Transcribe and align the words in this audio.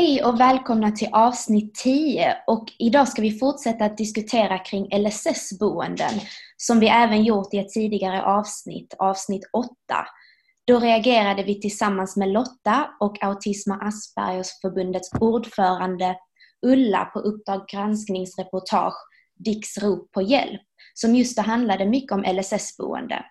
Hej 0.00 0.24
och 0.24 0.40
välkomna 0.40 0.90
till 0.90 1.08
avsnitt 1.12 1.74
10 1.74 2.36
och 2.46 2.72
idag 2.78 3.08
ska 3.08 3.22
vi 3.22 3.38
fortsätta 3.38 3.84
att 3.84 3.96
diskutera 3.96 4.58
kring 4.58 4.88
LSS-boenden 4.98 6.20
som 6.56 6.80
vi 6.80 6.88
även 6.88 7.24
gjort 7.24 7.54
i 7.54 7.58
ett 7.58 7.68
tidigare 7.68 8.22
avsnitt, 8.22 8.94
avsnitt 8.98 9.42
8. 9.52 9.70
Då 10.66 10.78
reagerade 10.78 11.42
vi 11.42 11.60
tillsammans 11.60 12.16
med 12.16 12.28
Lotta 12.28 12.90
och 13.00 13.24
Autism 13.24 13.70
och 13.70 13.86
Aspergers 13.86 14.60
förbundets 14.62 15.10
ordförande 15.20 16.16
Ulla 16.66 17.04
på 17.04 17.18
Uppdrag 17.18 17.68
granskningsreportage 17.68 18.96
Dicks 19.44 19.78
rop 19.78 20.12
på 20.12 20.22
hjälp 20.22 20.62
som 20.94 21.14
just 21.14 21.36
då 21.36 21.42
handlade 21.42 21.86
mycket 21.86 22.12
om 22.12 22.24
LSS-boende. 22.24 23.24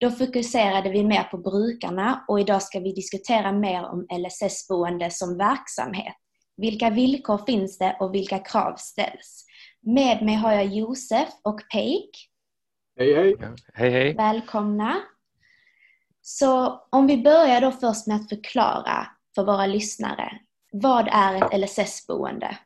Då 0.00 0.10
fokuserade 0.10 0.90
vi 0.90 1.04
mer 1.04 1.22
på 1.22 1.38
brukarna 1.38 2.24
och 2.28 2.40
idag 2.40 2.62
ska 2.62 2.80
vi 2.80 2.92
diskutera 2.92 3.52
mer 3.52 3.84
om 3.84 4.06
LSS-boende 4.10 5.10
som 5.10 5.38
verksamhet. 5.38 6.14
Vilka 6.56 6.90
villkor 6.90 7.38
finns 7.46 7.78
det 7.78 7.96
och 8.00 8.14
vilka 8.14 8.38
krav 8.38 8.76
ställs? 8.76 9.44
Med 9.82 10.22
mig 10.22 10.34
har 10.34 10.52
jag 10.52 10.64
Josef 10.66 11.28
och 11.42 11.60
Peik. 11.72 12.30
Hej 12.98 13.14
hej! 13.14 13.36
Hej 13.74 13.90
hej! 13.90 14.14
Välkomna! 14.14 15.00
Så 16.22 16.80
om 16.90 17.06
vi 17.06 17.22
börjar 17.22 17.60
då 17.60 17.72
först 17.72 18.06
med 18.06 18.16
att 18.16 18.28
förklara 18.28 19.06
för 19.34 19.44
våra 19.44 19.66
lyssnare. 19.66 20.38
Vad 20.72 21.08
är 21.12 21.34
ett 21.36 21.60
LSS-boende? 21.60 22.58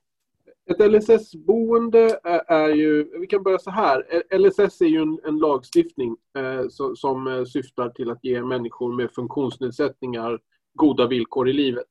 Ett 0.70 0.80
LSS-boende 0.80 2.20
är 2.46 2.68
ju, 2.68 3.18
vi 3.20 3.26
kan 3.26 3.42
börja 3.42 3.58
så 3.58 3.70
här. 3.70 4.22
LSS 4.38 4.80
är 4.80 4.86
ju 4.86 5.02
en, 5.02 5.20
en 5.24 5.38
lagstiftning 5.38 6.16
eh, 6.38 6.68
som, 6.68 6.96
som 6.96 7.46
syftar 7.46 7.88
till 7.88 8.10
att 8.10 8.24
ge 8.24 8.42
människor 8.42 8.92
med 8.92 9.10
funktionsnedsättningar 9.10 10.40
goda 10.74 11.06
villkor 11.06 11.48
i 11.48 11.52
livet. 11.52 11.84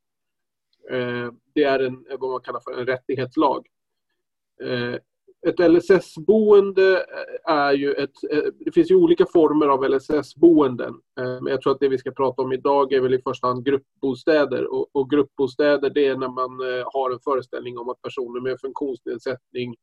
Eh, 0.92 1.32
det 1.54 1.64
är 1.64 1.80
en, 1.80 2.06
vad 2.20 2.32
man 2.32 2.42
kallar 2.42 2.60
för 2.60 2.80
en 2.80 2.86
rättighetslag. 2.86 3.68
Eh, 4.64 5.00
ett 5.48 5.60
LSS-boende 5.60 6.96
eh, 6.96 7.54
är 7.54 7.74
ju 7.74 7.94
ett... 7.94 8.24
Eh, 8.32 8.44
det 8.60 8.72
finns 8.72 8.92
ju 8.92 8.96
olika 8.96 9.26
former 9.26 9.68
av 9.68 9.90
LSS-boenden. 9.90 10.94
Eh, 11.20 11.40
jag 11.50 11.62
tror 11.62 11.74
att 11.74 11.80
det 11.80 11.90
vi 11.90 11.98
ska 11.98 12.12
prata 12.12 12.42
om 12.42 12.54
idag 12.54 12.94
är 12.94 13.02
väl 13.02 13.14
i 13.14 13.22
första 13.22 13.48
hand 13.48 13.66
gruppbostäder. 13.66 14.74
Och, 14.74 14.88
och 14.92 15.10
gruppbostäder 15.10 15.90
det 15.90 16.08
är 16.08 16.18
när 16.18 16.28
man 16.28 16.84
har 16.86 17.12
en 17.12 17.20
föreställning 17.20 17.78
om 17.78 17.90
att 17.90 18.02
personer 18.02 18.42
med 18.42 18.60
funktionsnedsättning 18.62 19.76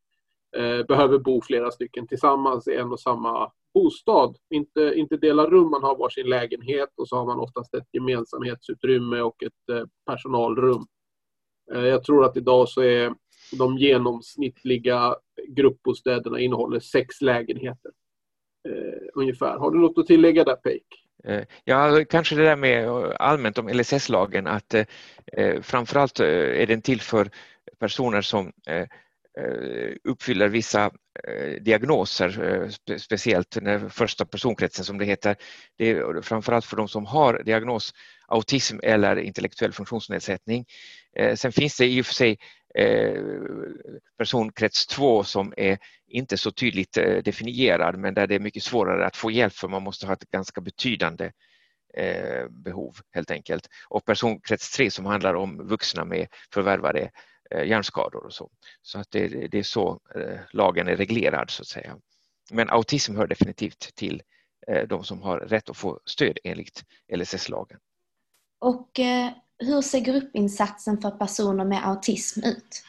behöver 0.89 1.19
bo 1.19 1.43
flera 1.43 1.71
stycken 1.71 2.07
tillsammans 2.07 2.69
i 2.69 2.77
en 2.77 2.93
och 2.93 3.01
samma 3.01 3.53
bostad. 3.75 4.37
Inte, 4.51 4.93
inte 4.97 5.17
dela 5.17 5.47
rum, 5.47 5.71
man 5.71 5.83
har 5.83 5.97
varsin 5.97 6.29
lägenhet 6.29 6.89
och 6.97 7.09
så 7.09 7.17
har 7.17 7.27
man 7.27 7.41
oftast 7.41 7.75
ett 7.75 7.89
gemensamhetsutrymme 7.93 9.21
och 9.21 9.43
ett 9.43 9.87
personalrum. 10.07 10.87
Jag 11.73 12.05
tror 12.05 12.25
att 12.25 12.37
idag 12.37 12.69
så 12.69 12.83
är 12.83 13.15
de 13.53 13.79
genomsnittliga 13.79 15.15
gruppbostäderna 15.49 16.41
innehåller 16.41 16.81
sex 16.81 17.21
lägenheter. 17.21 17.91
Eh, 18.69 19.09
ungefär. 19.15 19.59
Har 19.59 19.71
du 19.71 19.79
något 19.79 19.99
att 19.99 20.07
tillägga 20.07 20.45
där 20.45 20.57
Peik? 20.57 20.87
Eh, 21.25 21.43
ja, 21.65 22.05
kanske 22.11 22.35
det 22.35 22.45
där 22.45 22.57
med 22.57 22.85
eh, 22.85 23.13
allmänt 23.19 23.59
om 23.59 23.69
LSS-lagen 23.69 24.47
att 24.47 24.75
eh, 24.75 24.85
eh 25.33 25.61
framförallt 25.61 26.21
är 26.21 26.67
den 26.67 26.83
till 26.83 27.01
för 27.01 27.31
personer 27.79 28.21
som 28.21 28.53
eh, 28.67 28.87
uppfyller 30.05 30.49
vissa 30.49 30.91
diagnoser, 31.61 32.99
speciellt 32.99 33.51
den 33.51 33.91
första 33.91 34.25
personkretsen 34.25 34.85
som 34.85 34.99
det 34.99 35.05
heter. 35.05 35.37
Det 35.79 35.91
är 35.91 36.23
framförallt 36.23 36.65
för 36.65 36.77
de 36.77 36.89
som 36.89 37.07
har 37.07 37.43
diagnos 37.45 37.95
autism 38.29 38.79
eller 38.83 39.17
intellektuell 39.17 39.73
funktionsnedsättning. 39.73 40.65
Sen 41.35 41.53
finns 41.53 41.77
det 41.77 41.87
i 41.87 42.01
och 42.01 42.07
för 42.07 42.15
sig 42.15 42.39
Eh, 42.79 43.23
personkrets 44.19 44.87
2 44.87 45.25
som 45.25 45.55
är 45.57 45.79
inte 46.07 46.37
så 46.37 46.51
tydligt 46.51 46.97
eh, 46.97 47.23
definierad 47.23 47.99
men 47.99 48.15
där 48.15 48.27
det 48.27 48.35
är 48.35 48.41
mycket 48.41 48.63
svårare 48.63 49.07
att 49.07 49.17
få 49.17 49.31
hjälp 49.31 49.53
för 49.53 49.69
man 49.69 49.83
måste 49.83 50.07
ha 50.07 50.13
ett 50.13 50.31
ganska 50.31 50.61
betydande 50.61 51.33
eh, 51.95 52.49
behov 52.49 52.97
helt 53.13 53.31
enkelt. 53.31 53.69
Och 53.89 54.05
personkrets 54.05 54.71
3 54.71 54.91
som 54.91 55.07
handlar 55.07 55.35
om 55.35 55.69
vuxna 55.69 56.05
med 56.05 56.27
förvärvade 56.55 57.11
hjärnskador 57.65 58.27
och 58.27 58.33
så. 58.33 58.51
Så 58.83 58.99
att 58.99 59.11
det, 59.11 59.29
det 59.29 59.59
är 59.59 59.63
så 59.63 60.01
lagen 60.53 60.89
är 60.89 60.97
reglerad 60.97 61.51
så 61.51 61.63
att 61.63 61.67
säga. 61.67 61.97
Men 62.51 62.71
autism 62.71 63.17
hör 63.17 63.27
definitivt 63.27 63.95
till 63.95 64.23
de 64.89 65.05
som 65.05 65.23
har 65.23 65.39
rätt 65.39 65.69
att 65.69 65.77
få 65.77 66.01
stöd 66.05 66.39
enligt 66.45 66.83
LSS-lagen. 67.17 67.79
Och 68.61 69.01
hur 69.59 69.81
ser 69.81 70.01
gruppinsatsen 70.01 70.99
för 70.99 71.11
personer 71.11 71.65
med 71.65 71.89
autism 71.89 72.41
ut? 72.41 72.83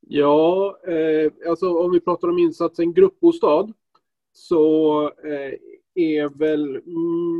Ja, 0.00 0.78
eh, 0.86 1.50
alltså 1.50 1.78
om 1.78 1.92
vi 1.92 2.00
pratar 2.00 2.28
om 2.28 2.38
insatsen 2.38 2.94
gruppbostad 2.94 3.72
så 4.32 5.02
eh, 5.08 5.54
är 5.94 6.38
väl 6.38 6.80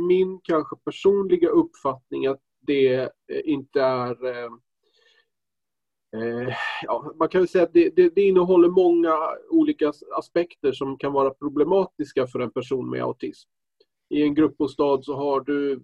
min 0.07 0.39
kanske 0.43 0.75
personliga 0.75 1.49
uppfattning 1.49 2.25
att 2.25 2.41
det 2.59 2.93
eh, 2.93 3.09
inte 3.43 3.81
är 3.81 4.25
eh, 4.25 4.51
eh, 6.15 6.53
ja, 6.83 7.13
man 7.19 7.29
kan 7.29 7.47
säga 7.47 7.63
att 7.63 7.73
det, 7.73 7.95
det, 7.95 8.09
det, 8.15 8.21
innehåller 8.21 8.69
många 8.69 9.15
olika 9.49 9.93
aspekter 10.17 10.71
som 10.71 10.97
kan 10.97 11.13
vara 11.13 11.33
problematiska 11.33 12.27
för 12.27 12.39
en 12.39 12.51
person 12.51 12.89
med 12.89 13.03
autism. 13.03 13.49
I 14.09 14.21
en 14.21 14.33
gruppbostad 14.33 15.03
så 15.03 15.15
har 15.15 15.41
du 15.41 15.81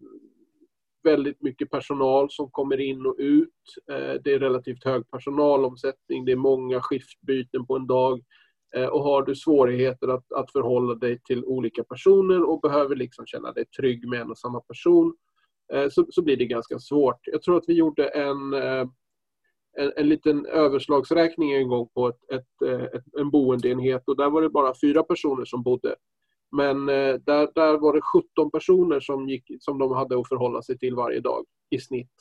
väldigt 1.08 1.42
mycket 1.42 1.72
personal 1.72 2.32
som 2.32 2.50
kommer 2.52 2.80
in 2.80 3.06
och 3.06 3.16
ut. 3.18 3.50
Eh, 3.92 4.22
det 4.24 4.34
är 4.34 4.40
relativt 4.40 4.86
hög 4.86 5.12
personalomsättning, 5.12 6.26
det 6.26 6.32
är 6.32 6.36
många 6.36 6.82
skiftbyten 6.82 7.66
på 7.66 7.76
en 7.76 7.88
dag. 7.88 8.22
Eh, 8.76 8.86
och 8.86 9.04
har 9.04 9.24
du 9.24 9.36
svårigheter 9.36 10.08
att, 10.08 10.32
att 10.32 10.52
förhålla 10.52 10.96
dig 10.96 11.20
till 11.24 11.46
olika 11.46 11.84
personer 11.84 12.50
och 12.50 12.62
behöver 12.62 12.96
liksom 12.96 13.26
känna 13.26 13.52
dig 13.52 13.66
trygg 13.66 14.08
med 14.08 14.22
en 14.22 14.32
och 14.32 14.38
samma 14.38 14.60
person 14.60 15.16
eh, 15.74 15.90
så, 15.90 16.06
så 16.10 16.22
blir 16.22 16.38
det 16.38 16.46
ganska 16.46 16.80
svårt. 16.80 17.20
Jag 17.24 17.42
tror 17.42 17.58
att 17.58 17.64
vi 17.68 17.74
gjorde 17.74 18.08
en, 18.08 18.54
en, 18.54 19.92
en 19.96 20.10
liten 20.10 20.46
överslagsräkning 20.46 21.52
en 21.52 21.68
gång 21.68 21.90
på 21.94 22.08
ett, 22.08 22.32
ett, 22.34 22.62
ett, 22.94 23.04
en 23.20 23.32
boendeenhet 23.32 24.04
och 24.08 24.18
där 24.18 24.30
var 24.30 24.42
det 24.42 24.50
bara 24.50 24.74
fyra 24.82 25.04
personer 25.04 25.46
som 25.46 25.64
bodde. 25.64 25.96
Men 26.52 26.90
eh, 26.90 27.16
där, 27.16 27.52
där 27.56 27.78
var 27.78 27.94
det 27.94 28.02
17 28.02 28.52
personer 28.52 29.00
som, 29.00 29.30
gick, 29.30 29.52
som 29.60 29.78
de 29.78 29.92
hade 29.92 30.20
att 30.20 30.28
förhålla 30.28 30.62
sig 30.62 30.78
till 30.78 30.96
varje 30.96 31.20
dag 31.20 31.46
i 31.70 31.80
snitt. 31.80 32.14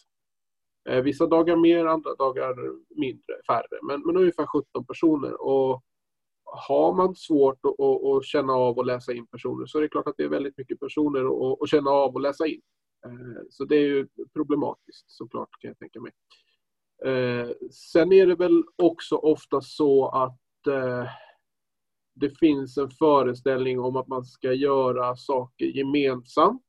Eh, 0.88 1.02
vissa 1.02 1.26
dagar 1.26 1.56
mer, 1.56 1.87
andra 1.87 2.14
dagar 2.14 2.55
mindre, 3.00 3.34
färre. 3.46 3.78
Men, 3.82 4.00
men 4.06 4.17
ungefär 4.17 4.46
17 4.46 4.87
personer. 4.87 5.43
Och 5.43 5.82
har 6.44 6.93
man 6.93 7.14
svårt 7.14 7.58
att, 7.62 7.81
att, 7.81 8.05
att, 8.05 8.25
känna 8.25 8.52
av 8.52 8.78
och 8.78 8.87
läsa 8.87 9.12
in 9.12 9.26
personer 9.26 9.67
så 9.67 9.78
är 9.78 9.82
det 9.82 9.88
klart 9.88 10.06
att 10.06 10.17
det 10.17 10.25
är 10.25 10.28
väldigt 10.28 10.58
mycket 10.58 10.81
personer 10.81 11.52
att, 11.52 11.62
att 11.62 11.69
känna 11.69 11.90
av 11.90 12.14
och 12.14 12.20
läsa 12.20 12.46
in. 12.46 12.61
Eh, 13.06 13.43
så 13.50 13.64
det 13.64 13.76
är 13.76 13.87
ju 13.87 14.08
problematiskt 14.34 15.11
såklart 15.11 15.49
kan 15.61 15.69
jag 15.69 15.78
tänka 15.78 16.00
mig. 16.00 16.12
Eh, 17.05 17.50
sen 17.70 18.12
är 18.12 18.26
det 18.26 18.34
väl 18.34 18.64
också 18.76 19.17
ofta 19.17 19.61
så 19.61 20.08
att 20.08 20.67
eh, 20.67 21.06
det 22.21 22.39
finns 22.39 22.79
en 22.79 22.91
föreställning 22.91 23.81
om 23.81 23.97
att 23.97 24.09
man 24.09 24.25
ska 24.25 24.53
göra 24.53 25.17
saker 25.17 25.67
gemensamt. 25.67 26.63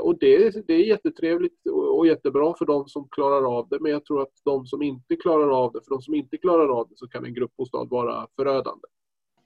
Och 0.00 0.18
det, 0.18 0.66
det 0.66 0.74
är 0.74 0.84
jättetrevligt 0.84 1.66
och 1.96 2.06
jättebra 2.06 2.54
för 2.58 2.66
de 2.66 2.88
som 2.88 3.08
klarar 3.10 3.58
av 3.58 3.68
det 3.68 3.80
men 3.80 3.92
jag 3.92 4.04
tror 4.04 4.22
att 4.22 4.32
de 4.44 4.66
som 4.66 4.82
inte 4.82 5.16
klarar 5.16 5.48
av 5.64 5.72
det, 5.72 5.80
för 5.84 5.90
de 5.90 6.02
som 6.02 6.14
inte 6.14 6.36
klarar 6.36 6.68
av 6.68 6.88
det 6.88 6.96
så 6.96 7.08
kan 7.08 7.24
en 7.24 7.34
gruppbostad 7.34 7.84
vara 7.84 8.26
förödande. 8.36 8.86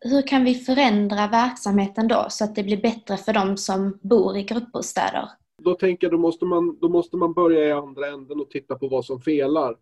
Hur 0.01 0.23
kan 0.23 0.45
vi 0.45 0.55
förändra 0.55 1.29
verksamheten 1.29 2.09
då 2.09 2.27
så 2.29 2.45
att 2.45 2.55
det 2.55 2.63
blir 2.63 2.83
bättre 2.83 3.17
för 3.17 3.33
de 3.33 3.57
som 3.57 3.99
bor 4.03 4.37
i 4.37 4.43
gruppbostäder? 4.43 5.29
Då 5.63 5.75
tänker 5.75 6.07
jag 6.07 6.13
då 6.13 6.19
måste 6.19 6.45
man, 6.45 6.79
då 6.81 6.89
måste 6.89 7.17
man 7.17 7.33
börja 7.33 7.65
i 7.65 7.73
andra 7.73 8.07
änden 8.07 8.41
och 8.41 8.51
titta 8.51 8.75
på 8.75 8.89
vad 8.89 9.05
som 9.05 9.21
felar. 9.21 9.77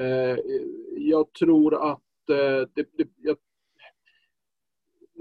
Eh, 0.00 0.38
jag 0.96 1.32
tror 1.32 1.74
att 1.92 2.30
eh, 2.30 2.68
det, 2.74 2.86
det, 2.96 3.08
jag, 3.16 3.36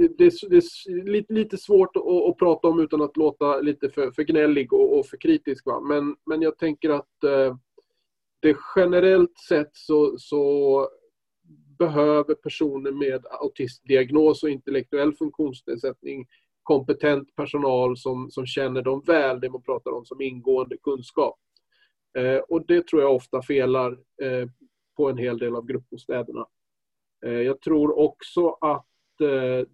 det, 0.08 0.34
det, 0.50 0.56
är 0.56 1.04
lite, 1.04 1.34
lite 1.34 1.58
svårt 1.58 1.96
att, 1.96 2.30
att, 2.30 2.38
prata 2.38 2.68
om 2.68 2.80
utan 2.80 3.02
att 3.02 3.18
låta 3.18 3.60
lite 3.60 3.90
för, 3.90 4.12
för 4.12 4.24
gnällig 4.24 4.74
och, 4.74 5.00
och 5.00 5.06
för 5.06 5.18
kritisk. 5.18 5.66
Va? 5.66 5.80
Men, 5.80 6.16
men 6.26 6.42
jag 6.42 6.58
tänker 6.58 6.90
att 6.90 7.24
eh, 7.24 7.56
det 8.40 8.58
generellt 8.76 9.38
sett 9.38 9.70
så, 9.74 10.18
så 10.18 10.88
behöver 11.78 12.34
personer 12.34 12.92
med 12.92 13.26
autismdiagnos 13.42 14.44
och 14.44 14.50
intellektuell 14.50 15.14
funktionsnedsättning 15.14 16.28
kompetent 16.64 17.36
personal 17.36 17.98
som, 17.98 18.32
som 18.32 18.46
känner 18.46 18.82
dem 18.82 19.04
väl, 19.06 19.40
det 19.40 19.50
man 19.50 19.62
pratar 19.62 19.92
om 19.92 20.06
som 20.06 20.22
ingående 20.22 20.78
kunskap. 20.78 21.40
Eh, 22.18 22.38
och 22.38 22.66
det 22.66 22.88
tror 22.88 23.02
jag 23.02 23.16
ofta 23.16 23.42
felar 23.42 23.92
eh, 24.22 24.50
på 24.98 25.10
en 25.10 25.18
hel 25.18 25.38
del 25.38 25.56
av 25.56 25.66
gruppbostäderna. 25.66 26.46
Eh, 27.26 27.32
jag 27.32 27.62
tror 27.62 28.00
också 28.00 28.50
att 28.50 29.22
eh, 29.22 29.68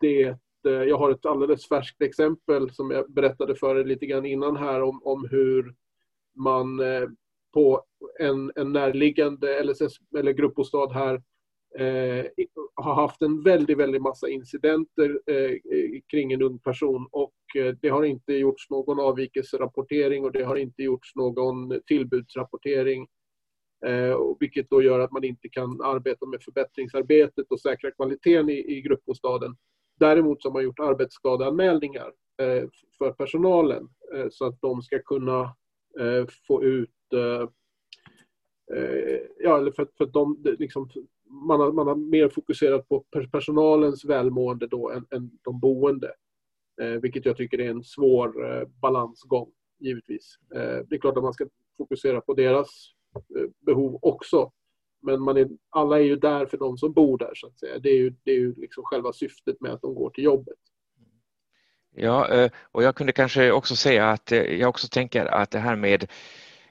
det 0.00 0.22
eh, 0.66 0.72
jag 0.72 0.98
har 0.98 1.10
ett 1.10 1.26
alldeles 1.26 1.68
färskt 1.68 2.02
exempel 2.02 2.70
som 2.70 2.90
jag 2.90 3.12
berättade 3.12 3.54
för 3.54 3.76
er 3.76 3.84
lite 3.84 4.06
grann 4.06 4.26
innan 4.26 4.56
här 4.56 4.82
om, 4.82 5.02
om 5.04 5.28
hur 5.30 5.74
man 6.34 6.80
eh, 6.80 7.08
på 7.54 7.84
en, 8.20 8.52
en 8.56 8.72
närliggande 8.72 9.64
LSS 9.64 9.96
eller 10.18 10.32
gruppbostad 10.32 10.92
här 10.92 11.14
eh, 11.78 12.26
har 12.74 12.94
haft 12.94 13.22
en 13.22 13.42
väldigt, 13.42 13.78
väldigt 13.78 14.02
massa 14.02 14.28
incidenter 14.28 15.20
eh, 15.26 15.58
kring 16.10 16.32
en 16.32 16.42
ung 16.42 16.58
person 16.58 17.08
och 17.10 17.34
eh, 17.56 17.74
det 17.80 17.88
har 17.88 18.04
inte 18.04 18.32
gjorts 18.32 18.70
någon 18.70 19.00
avvikelserapportering 19.00 20.24
och 20.24 20.32
det 20.32 20.42
har 20.44 20.56
inte 20.56 20.82
gjorts 20.82 21.14
någon 21.14 21.80
tillbudsrapportering. 21.86 23.06
Eh, 23.86 24.18
vilket 24.40 24.70
då 24.70 24.82
gör 24.82 25.00
att 25.00 25.12
man 25.12 25.24
inte 25.24 25.48
kan 25.48 25.82
arbeta 25.82 26.26
med 26.26 26.42
förbättringsarbetet 26.42 27.46
och 27.50 27.60
säkra 27.60 27.90
kvaliteten 27.90 28.48
i, 28.48 28.76
i 28.76 28.80
gruppbostaden. 28.80 29.56
Däremot 30.00 30.42
så 30.42 30.48
har 30.48 30.52
man 30.52 30.64
gjort 30.64 30.80
arbetsskadeanmälningar 30.80 32.12
eh, 32.42 32.68
för 32.98 33.12
personalen 33.12 33.88
eh, 34.14 34.26
så 34.30 34.46
att 34.46 34.60
de 34.60 34.82
ska 34.82 34.98
kunna 34.98 35.40
eh, 36.00 36.26
få 36.48 36.64
ut 36.64 36.90
eh, 37.12 37.48
eh, 38.78 39.20
ja, 39.38 39.58
eller 39.58 39.72
för, 39.72 39.88
för 39.98 40.04
att 40.04 40.12
de 40.12 40.42
liksom, 40.58 40.90
man 41.48 41.60
har, 41.60 41.72
man 41.72 41.86
har 41.86 41.94
mer 41.94 42.28
fokuserat 42.28 42.88
på 42.88 43.04
personalens 43.32 44.04
välmående 44.04 44.66
då 44.66 44.90
än, 44.90 45.06
än 45.10 45.30
de 45.42 45.60
boende. 45.60 46.14
Eh, 46.82 47.00
vilket 47.00 47.26
jag 47.26 47.36
tycker 47.36 47.60
är 47.60 47.70
en 47.70 47.84
svår 47.84 48.50
eh, 48.50 48.68
balansgång, 48.82 49.50
givetvis. 49.78 50.38
Eh, 50.54 50.86
det 50.88 50.94
är 50.94 50.98
klart 50.98 51.16
att 51.16 51.22
man 51.22 51.34
ska 51.34 51.46
fokusera 51.78 52.20
på 52.20 52.34
deras 52.34 52.68
eh, 53.14 53.50
behov 53.66 53.98
också. 54.02 54.52
Men 55.04 55.22
man 55.22 55.36
är, 55.36 55.48
alla 55.70 55.98
är 55.98 56.02
ju 56.02 56.16
där 56.16 56.46
för 56.46 56.56
de 56.56 56.78
som 56.78 56.92
bor 56.92 57.18
där, 57.18 57.32
så 57.34 57.46
att 57.46 57.58
säga. 57.58 57.78
Det 57.78 57.88
är 57.88 57.96
ju, 57.96 58.14
det 58.24 58.30
är 58.30 58.38
ju 58.38 58.54
liksom 58.56 58.84
själva 58.84 59.12
syftet 59.12 59.60
med 59.60 59.72
att 59.72 59.82
de 59.82 59.94
går 59.94 60.10
till 60.10 60.24
jobbet. 60.24 60.58
Ja, 61.96 62.28
eh, 62.28 62.50
och 62.72 62.82
jag 62.82 62.94
kunde 62.94 63.12
kanske 63.12 63.52
också 63.52 63.76
säga 63.76 64.10
att 64.10 64.32
eh, 64.32 64.42
jag 64.42 64.68
också 64.68 64.88
tänker 64.88 65.26
att 65.26 65.50
det 65.50 65.58
här 65.58 65.76
med 65.76 66.10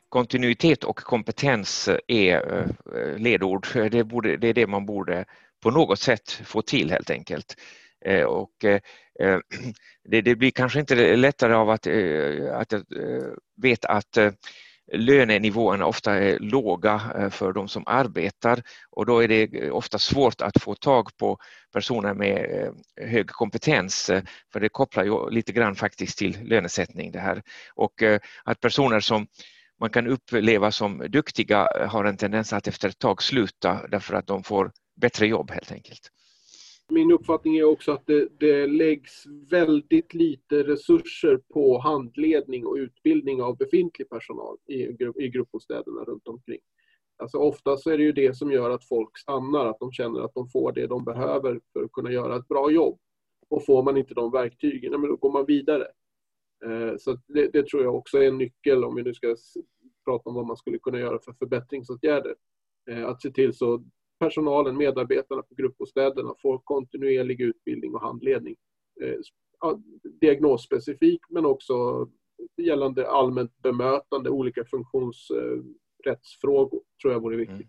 kontinuitet 0.10 0.84
och 0.84 0.98
kompetens 0.98 1.88
eh, 1.88 1.98
är 2.08 2.68
ledord. 3.18 3.68
Det, 3.92 4.04
borde, 4.04 4.38
det 4.38 4.48
är 4.48 4.54
det 4.54 4.68
man 4.68 4.86
borde 4.86 5.26
på 5.64 5.72
något 5.72 6.00
sätt 6.00 6.32
få 6.32 6.62
till 6.62 6.92
helt 6.92 7.10
enkelt. 7.10 7.56
Och 8.28 8.52
det, 10.10 10.22
det 10.22 10.36
blir 10.36 10.52
kanske 10.52 10.80
inte 10.80 11.16
lättare 11.16 11.54
av 11.54 11.70
att, 11.70 11.88
att 12.52 12.72
jag 12.72 12.84
vet 13.62 13.86
att 13.86 14.18
lönenivåerna 14.92 15.86
ofta 15.86 16.14
är 16.14 16.40
låga 16.40 17.02
eh, 17.18 17.30
för 17.30 17.54
de 17.54 17.68
som 17.68 17.84
arbetar 17.86 18.64
och 18.90 19.06
då 19.06 19.24
är 19.24 19.28
det 19.28 19.44
eh, 19.44 19.76
ofta 19.76 20.00
svårt 20.00 20.42
att 20.42 20.62
få 20.62 20.76
tag 20.76 21.18
på 21.18 21.38
personer 21.74 22.14
med 22.14 22.64
eh, 22.98 23.08
hög 23.08 23.28
kompetens 23.28 24.12
för 24.54 24.60
det 24.60 24.70
kopplar 24.70 25.04
ju 25.04 25.30
lite 25.30 25.52
grann 25.52 25.76
faktiskt 25.76 26.18
till 26.18 26.38
lönesättning 26.44 27.12
det 27.12 27.20
här. 27.20 27.44
Och 27.76 28.04
att 28.44 28.60
personer 28.60 29.00
som 29.00 29.28
man 29.80 29.90
kan 29.90 30.08
uppleva 30.08 30.72
som 30.72 31.06
duktiga 31.10 31.88
har 31.88 32.06
en 32.06 32.18
tendens 32.18 32.54
att 32.54 32.68
efter 32.68 32.90
ett 32.90 33.00
tag 33.00 33.24
sluta 33.24 33.88
därför 33.88 34.14
att 34.14 34.28
de 34.28 34.44
får 34.44 34.72
bättre 35.02 35.28
jobb 35.28 35.52
helt 35.52 35.72
enkelt. 35.72 36.10
Min 36.94 37.12
uppfattning 37.12 37.58
är 37.58 37.64
också 37.64 37.92
att 37.92 38.08
det, 38.08 38.28
det 38.40 38.68
läggs 38.68 39.26
väldigt 39.50 40.14
lite 40.14 40.64
resurser 40.64 41.38
på 41.54 41.78
handledning 41.78 42.66
och 42.66 42.76
utbildning 42.76 43.42
av 43.42 43.58
befintlig 43.58 44.10
personal 44.10 44.58
i, 44.68 44.76
i 45.24 45.30
gruppbostäderna 45.30 46.04
runt 46.04 46.28
omkring. 46.28 46.60
Alltså 47.18 47.38
ofta 47.38 47.78
så 47.78 47.90
är 47.90 47.98
det 47.98 48.04
ju 48.04 48.12
det 48.12 48.38
som 48.38 48.52
gör 48.52 48.70
att 48.70 48.88
folk 48.88 49.18
stannar, 49.18 49.66
att 49.66 49.80
de 49.80 49.92
känner 49.92 50.22
att 50.22 50.34
de 50.34 50.50
får 50.50 50.72
det 50.72 50.88
de 50.88 51.04
behöver 51.04 51.60
för 51.74 51.84
att 51.84 51.92
kunna 51.92 52.12
göra 52.12 52.36
ett 52.36 52.48
bra 52.48 52.72
jobb. 52.72 53.00
Och 53.50 53.66
får 53.66 53.84
man 53.84 53.98
inte 53.98 54.14
de 54.14 54.32
verktygen, 54.32 54.92
då 54.92 55.16
går 55.16 55.32
man 55.32 55.46
vidare. 55.46 55.88
Eh, 56.66 56.98
så 56.98 57.18
det, 57.28 57.54
det, 57.54 57.68
tror 57.68 57.84
jag 57.84 57.96
också 57.96 58.18
är 58.18 58.28
en 58.28 58.38
nyckel 58.38 58.84
om 58.84 58.96
vi 58.96 59.04
nu 59.04 59.14
ska 59.14 59.36
prata 60.06 60.30
om 60.30 60.36
vad 60.36 60.48
man 60.48 60.58
skulle 60.58 60.80
kunna 60.80 61.00
göra 61.00 61.20
för 61.20 61.34
förbättringsåtgärder. 61.34 62.36
Eh, 62.92 63.06
att 63.06 63.22
se 63.22 63.32
till 63.32 63.54
så 63.54 63.84
personalen, 64.20 64.78
medarbetarna 64.78 65.42
på 65.42 65.56
gruppbostäderna 65.56 66.36
får 66.42 66.62
kontinuerlig 66.64 67.42
utbildning 67.42 67.96
och 67.96 68.02
handledning. 68.02 68.56
Eh, 69.02 69.16
diagnosspecifik 70.22 71.22
men 71.30 71.46
också 71.46 72.08
gällande 72.58 73.10
allmänt 73.10 73.58
bemötande, 73.58 74.30
olika 74.30 74.66
funktionsrättsfrågor 74.66 76.78
eh, 76.78 76.84
tror 77.02 77.14
jag 77.14 77.20
vore 77.20 77.38
viktigt. 77.38 77.68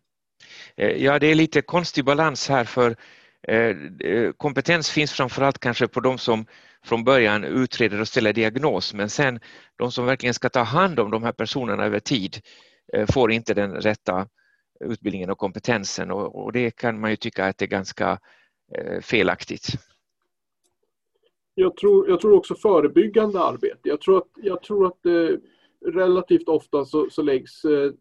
Mm. 0.76 0.86
Eh, 0.90 1.04
ja, 1.04 1.18
det 1.18 1.26
är 1.26 1.34
lite 1.34 1.62
konstig 1.62 2.04
balans 2.04 2.48
här 2.48 2.64
för 2.64 2.96
eh, 3.48 3.76
kompetens 4.36 4.90
finns 4.90 5.12
framförallt 5.12 5.58
kanske 5.58 5.88
på 5.88 6.00
de 6.00 6.18
som 6.18 6.46
från 6.84 7.04
början 7.04 7.44
utreder 7.44 8.00
och 8.00 8.08
ställer 8.08 8.32
diagnos 8.32 8.94
men 8.94 9.10
sen 9.10 9.40
de 9.76 9.92
som 9.92 10.06
verkligen 10.06 10.34
ska 10.34 10.48
ta 10.48 10.62
hand 10.62 11.00
om 11.00 11.10
de 11.10 11.22
här 11.22 11.32
personerna 11.32 11.84
över 11.84 12.00
tid 12.00 12.36
får 13.12 13.32
inte 13.32 13.54
den 13.54 13.74
rätta 13.74 14.28
utbildningen 14.80 15.30
och 15.30 15.38
kompetensen 15.38 16.10
och, 16.10 16.52
det 16.52 16.70
kan 16.70 17.00
man 17.00 17.10
ju 17.10 17.16
tycka 17.16 17.46
att 17.46 17.58
det 17.58 17.64
är 17.64 17.68
ganska 17.68 18.18
eh, 18.72 19.00
felaktigt. 19.00 19.66
Jag 21.54 21.76
tror, 21.76 22.08
jag 22.08 22.20
tror 22.20 22.32
också 22.32 22.54
förebyggande 22.54 23.40
arbete. 23.40 23.88
Jag 23.88 24.00
tror 24.00 24.18
att, 24.18 24.28
jag 24.34 24.62
tror 24.62 24.86
att 24.86 25.06
eh, 25.06 25.38
relativt 25.92 26.48
ofta 26.48 26.84
så, 26.84 27.10
så 27.10 27.22
läggs 27.22 27.64
eh, 27.64 27.92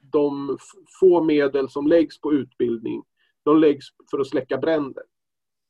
de 0.00 0.58
få 1.00 1.22
medel 1.22 1.68
som 1.68 1.86
läggs 1.86 2.20
på 2.20 2.32
utbildning, 2.32 3.02
de 3.42 3.58
läggs 3.58 3.86
för 4.10 4.18
att 4.18 4.28
släcka 4.28 4.58
bränder. 4.58 5.02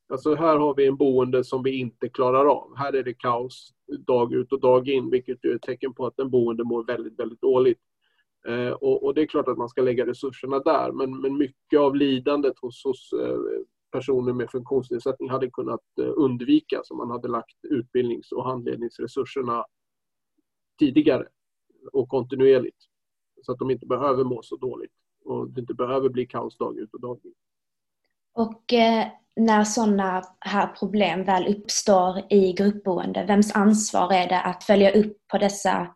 Alltså 0.09 0.35
här 0.35 0.57
har 0.57 0.75
vi 0.75 0.87
en 0.87 0.95
boende 0.95 1.43
som 1.43 1.63
vi 1.63 1.79
inte 1.79 2.09
klarar 2.09 2.45
av. 2.45 2.77
Här 2.77 2.93
är 2.93 3.03
det 3.03 3.13
kaos 3.13 3.73
dag 4.07 4.33
ut 4.33 4.53
och 4.53 4.59
dag 4.59 4.87
in, 4.87 5.09
vilket 5.09 5.45
är 5.45 5.55
ett 5.55 5.61
tecken 5.61 5.93
på 5.93 6.05
att 6.05 6.17
den 6.17 6.29
boende 6.29 6.63
mår 6.63 6.83
väldigt, 6.83 7.19
väldigt 7.19 7.41
dåligt. 7.41 7.79
Eh, 8.47 8.71
och, 8.71 9.03
och, 9.03 9.13
det 9.13 9.21
är 9.21 9.27
klart 9.27 9.47
att 9.47 9.57
man 9.57 9.69
ska 9.69 9.81
lägga 9.81 10.05
resurserna 10.05 10.59
där, 10.59 10.91
men, 10.91 11.21
men 11.21 11.37
mycket 11.37 11.79
av 11.79 11.95
lidandet 11.95 12.59
hos, 12.59 12.83
hos 12.83 13.13
eh, 13.13 13.37
personer 13.91 14.33
med 14.33 14.51
funktionsnedsättning 14.51 15.29
hade 15.29 15.49
kunnat 15.49 15.81
eh, 16.01 16.13
undvikas 16.15 16.91
om 16.91 16.97
man 16.97 17.11
hade 17.11 17.27
lagt 17.27 17.65
utbildnings 17.69 18.31
och 18.31 18.45
handledningsresurserna 18.45 19.65
tidigare 20.79 21.27
och 21.91 22.09
kontinuerligt. 22.09 22.77
Så 23.41 23.51
att 23.51 23.59
de 23.59 23.71
inte 23.71 23.85
behöver 23.85 24.23
må 24.23 24.41
så 24.41 24.55
dåligt 24.55 24.93
och 25.25 25.49
det 25.49 25.61
inte 25.61 25.73
behöver 25.73 26.09
bli 26.09 26.25
kaos 26.25 26.57
dag 26.57 26.79
ut 26.79 26.93
och 26.93 27.01
dag 27.01 27.19
in. 27.23 27.33
Och 28.33 28.73
eh, 28.73 29.07
när 29.35 29.63
sådana 29.63 30.23
här 30.39 30.67
problem 30.67 31.23
väl 31.23 31.55
uppstår 31.55 32.33
i 32.33 32.53
gruppboende, 32.53 33.25
vems 33.25 33.55
ansvar 33.55 34.13
är 34.13 34.27
det 34.27 34.41
att 34.41 34.63
följa 34.63 34.91
upp 34.91 35.17
på 35.27 35.37
dessa 35.37 35.95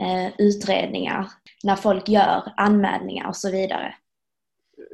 Eh, 0.00 0.32
utredningar 0.38 1.26
när 1.64 1.76
folk 1.76 2.08
gör 2.08 2.52
anmälningar 2.56 3.28
och 3.28 3.36
så 3.36 3.50
vidare? 3.50 3.94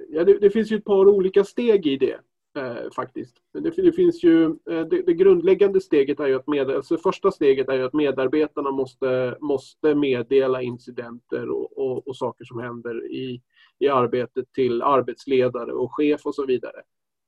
Ja, 0.09 0.25
det, 0.25 0.39
det 0.39 0.51
finns 0.51 0.73
ju 0.73 0.77
ett 0.77 0.85
par 0.85 1.09
olika 1.09 1.45
steg 1.45 1.87
i 1.87 1.97
det 1.97 2.21
eh, 2.61 2.91
faktiskt. 2.97 3.37
Det, 3.53 3.71
det, 3.71 3.93
finns 3.93 4.25
ju, 4.25 4.45
eh, 4.45 4.81
det, 4.91 5.03
det, 5.03 5.15
grundläggande 5.15 5.81
steget 5.81 6.21
är 6.21 6.27
ju 6.27 6.35
att 6.35 6.47
med, 6.47 6.71
alltså 6.71 6.97
första 6.97 7.31
steget 7.31 7.69
är 7.69 7.75
ju 7.75 7.85
att 7.85 7.93
medarbetarna 7.93 8.71
måste, 8.71 9.37
måste 9.41 9.95
meddela 9.95 10.63
incidenter 10.63 11.51
och, 11.51 11.79
och, 11.79 12.09
och 12.09 12.17
saker 12.17 12.45
som 12.45 12.61
händer 12.61 13.11
i, 13.11 13.43
i 13.79 13.89
arbetet 13.89 14.53
till 14.53 14.83
arbetsledare 14.83 15.73
och 15.73 15.95
chef 15.95 16.27
och 16.27 16.35
så 16.35 16.47
vidare. 16.47 16.83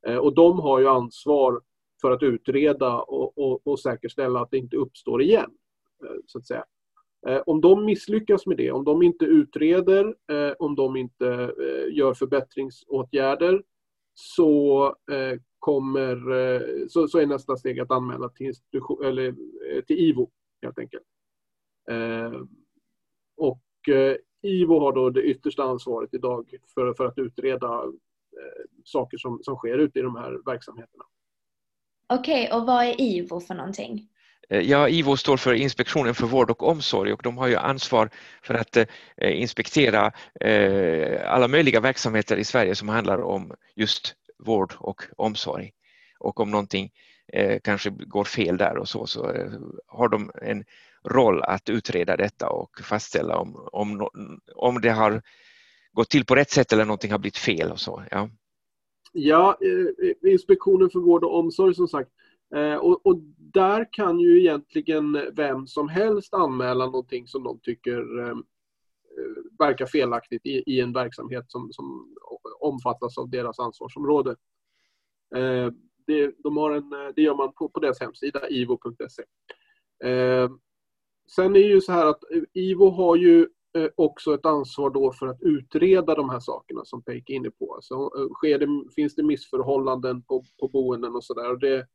Eh, 0.07 0.17
och 0.17 0.35
de 0.35 0.59
har 0.59 0.81
ju 0.81 0.89
ansvar 0.89 1.61
för 2.01 2.11
att 2.11 2.23
utreda 2.23 2.99
och, 3.01 3.39
och, 3.39 3.67
och 3.67 3.81
säkerställa 3.81 4.41
att 4.41 4.51
det 4.51 4.59
inte 4.59 4.77
uppstår 4.77 5.23
igen. 5.23 5.51
Eh, 6.05 6.17
så 6.27 6.39
att 6.39 6.47
säga. 6.47 6.65
Eh, 7.27 7.43
om 7.47 7.61
de 7.61 7.85
misslyckas 7.85 8.47
med 8.47 8.57
det, 8.57 8.71
om 8.71 8.85
de 8.85 9.03
inte 9.03 9.25
utreder, 9.25 10.15
eh, 10.33 10.53
om 10.59 10.75
de 10.75 10.97
inte 10.97 11.27
eh, 11.29 11.97
gör 11.97 12.15
förbättringsåtgärder 12.15 13.63
så, 14.15 14.95
kommer, 15.59 16.89
så, 16.89 17.09
så 17.09 17.19
är 17.19 17.27
nästa 17.27 17.57
steg 17.57 17.81
att 17.81 17.91
anmäla 17.91 18.29
till, 18.29 18.47
institution, 18.47 19.05
eller, 19.05 19.35
till 19.83 19.99
IVO 19.99 20.31
helt 20.63 20.79
enkelt. 20.79 21.05
Och 23.37 23.63
IVO 24.43 24.79
har 24.79 24.93
då 24.93 25.11
det 25.11 25.23
yttersta 25.23 25.63
ansvaret 25.63 26.15
idag 26.15 26.55
för, 26.75 26.95
för 26.95 27.07
att 27.07 27.19
utreda 27.19 27.85
saker 28.85 29.19
som, 29.19 29.41
som 29.43 29.57
sker 29.57 29.79
ute 29.79 29.99
i 29.99 30.03
de 30.03 30.17
här 30.17 30.41
verksamheterna. 30.47 31.05
Okej, 32.07 32.47
okay, 32.47 32.59
och 32.59 32.67
vad 32.67 32.85
är 32.85 33.01
IVO 33.01 33.41
för 33.41 33.55
någonting? 33.55 34.09
Eh, 34.51 34.61
ja, 34.61 34.89
IVO 34.89 35.17
står 35.17 35.37
för 35.37 35.55
Inspektionen 35.55 36.15
för 36.15 36.27
vård 36.27 36.51
och 36.51 36.63
omsorg 36.63 37.13
och 37.13 37.21
de 37.23 37.39
har 37.39 37.49
ju 37.49 37.57
ansvar 37.57 38.11
för 38.43 38.55
att 38.55 38.77
eh, 38.77 38.87
inspektera 39.41 40.13
eh, 40.41 41.33
alla 41.33 41.49
möjliga 41.49 41.81
verksamheter 41.81 42.37
i 42.37 42.45
Sverige 42.45 42.75
som 42.75 42.89
handlar 42.89 43.19
om 43.23 43.53
just 43.77 44.15
vård 44.39 44.75
och 44.79 45.03
omsorg. 45.17 45.71
Och 46.19 46.41
om 46.41 46.51
någonting 46.51 46.91
kanske 47.63 47.91
går 47.91 48.25
fel 48.25 48.57
där 48.57 48.77
och 48.77 48.89
så, 48.89 49.07
så 49.07 49.33
har 49.87 50.09
de 50.09 50.31
en 50.43 50.65
roll 51.05 51.43
att 51.43 51.69
utreda 51.69 52.17
detta 52.17 52.49
och 52.49 52.81
fastställa 52.83 53.37
om, 53.37 53.69
om, 53.73 54.09
om 54.55 54.81
det 54.81 54.91
har 54.91 55.23
gått 55.93 56.11
till 56.11 56.25
på 56.25 56.35
rätt 56.35 56.51
sätt 56.51 56.73
eller 56.73 56.85
någonting 56.85 57.11
har 57.11 57.19
blivit 57.19 57.37
fel 57.37 57.73
och 57.73 57.81
så. 57.81 58.03
Ja, 58.11 58.31
ja 59.13 59.59
Inspektionen 60.27 60.91
för 60.91 61.01
vård 61.01 61.25
och 61.25 61.39
omsorg 61.39 61.75
som 61.75 61.89
sagt. 61.89 62.11
Eh, 62.55 62.77
och, 62.77 63.07
och, 63.07 63.19
där 63.39 63.89
kan 63.93 64.21
ju 64.21 64.41
egentligen 64.41 65.19
vem 65.37 65.67
som 65.67 65.89
helst 65.89 66.35
anmäla 66.35 66.87
någonting 66.87 67.27
som 67.27 67.43
de 67.45 67.61
tycker 67.61 68.29
eh, 68.29 68.37
verkar 69.59 69.87
felaktigt 69.87 70.47
i, 70.47 70.63
i 70.67 70.81
en 70.81 70.93
verksamhet 70.93 71.45
som, 71.49 71.73
som, 71.73 72.15
omfattas 72.61 73.19
av 73.19 73.31
deras 73.31 73.59
ansvarsområde. 73.59 74.31
Eh, 75.37 75.73
det, 76.07 76.35
de 76.39 76.57
har 76.57 76.71
en, 76.71 76.91
det 77.17 77.23
gör 77.23 77.35
man 77.35 77.53
på, 77.53 77.69
på 77.69 77.81
deras 77.81 78.01
hemsida, 78.01 78.49
ivo.se. 78.49 79.23
Sen 81.35 81.57
är 81.57 81.61
det 81.61 81.67
ju 81.67 81.81
så 81.81 81.93
här 81.93 82.07
att 82.07 82.21
IVO 82.53 82.91
har 82.91 83.17
ju 83.17 83.49
också 83.95 84.35
ett 84.35 84.47
ansvar 84.47 84.91
då 84.91 85.13
för 85.13 85.27
att 85.27 85.43
utreda 85.43 86.15
de 86.15 86.31
här 86.31 86.41
sakerna 86.41 86.85
som 86.85 87.03
Peik 87.03 87.31
är 87.31 87.35
inne 87.35 87.51
på. 87.51 87.75
Alltså, 87.75 88.11
sker 88.35 88.59
det, 88.59 88.93
finns 88.95 89.15
det 89.15 89.23
missförhållanden 89.23 90.23
på, 90.23 90.45
på 90.61 90.69
boenden 90.69 91.15
och 91.15 91.25
sådär. 91.25 91.57
Det, 91.57 91.87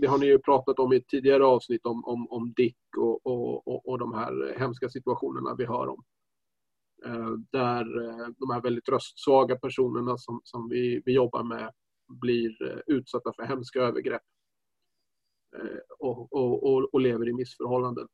det 0.00 0.06
har 0.06 0.18
ni 0.18 0.26
ju 0.26 0.38
pratat 0.38 0.78
om 0.78 0.92
i 0.92 0.96
ett 0.96 1.08
tidigare 1.08 1.44
avsnitt 1.44 1.86
om, 1.86 2.04
om, 2.04 2.28
om 2.30 2.52
Dick 2.52 2.78
och, 2.98 3.26
och, 3.26 3.68
och, 3.68 3.88
och 3.88 3.98
de 3.98 4.14
här 4.14 4.58
hemska 4.58 4.88
situationerna 4.88 5.54
vi 5.54 5.64
hör 5.64 5.88
om. 5.88 6.04
Eh, 7.04 7.30
där 7.52 8.04
eh, 8.04 8.28
de 8.38 8.50
här 8.50 8.60
väldigt 8.60 8.88
röstsvaga 8.88 9.56
personerna 9.56 10.18
som, 10.18 10.40
som 10.44 10.68
vi, 10.68 11.02
vi 11.04 11.12
jobbar 11.12 11.42
med 11.42 11.72
blir 12.08 12.70
eh, 12.70 12.78
utsatta 12.86 13.32
för 13.32 13.42
hemska 13.42 13.80
övergrepp 13.80 14.22
eh, 15.56 15.78
och, 15.98 16.32
och, 16.32 16.94
och, 16.94 17.00
lever 17.00 17.28
i 17.28 17.32
missförhållanden. 17.32 18.08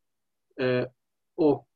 Och 1.36 1.68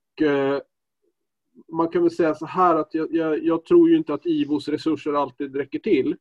man 1.72 1.88
kan 1.88 2.02
väl 2.02 2.10
säga 2.10 2.34
så 2.34 2.46
här 2.46 2.74
att 2.74 2.94
jag, 2.94 3.14
jag, 3.14 3.44
jag, 3.44 3.64
tror 3.64 3.90
ju 3.90 3.96
inte 3.96 4.14
att 4.14 4.26
IVOs 4.26 4.68
resurser 4.68 5.12
alltid 5.12 5.56
räcker 5.56 5.78
till. 5.78 6.16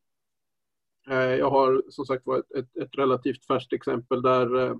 Eh, 1.10 1.36
jag 1.36 1.50
har 1.50 1.84
som 1.90 2.06
sagt 2.06 2.26
var 2.26 2.38
ett, 2.40 2.78
ett, 2.78 2.98
relativt 2.98 3.46
färskt 3.46 3.74
exempel 3.74 4.22
där 4.22 4.56
eh, 4.56 4.76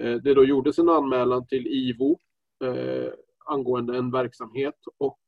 eh, 0.00 0.16
det 0.16 0.34
då 0.34 0.44
gjordes 0.44 0.78
en 0.78 0.88
anmälan 0.88 1.46
till 1.46 1.66
IVO 1.66 2.18
angående 3.46 3.98
en 3.98 4.10
verksamhet 4.10 4.78
och 4.98 5.18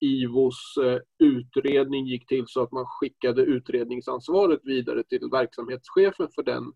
IVOs 0.00 0.74
utredning 1.18 2.06
gick 2.06 2.26
till 2.26 2.44
så 2.46 2.62
att 2.62 2.72
man 2.72 2.86
skickade 2.86 3.42
utredningsansvaret 3.42 4.60
vidare 4.62 5.02
till 5.04 5.28
verksamhetschefen 5.32 6.28
för 6.34 6.42
den 6.42 6.72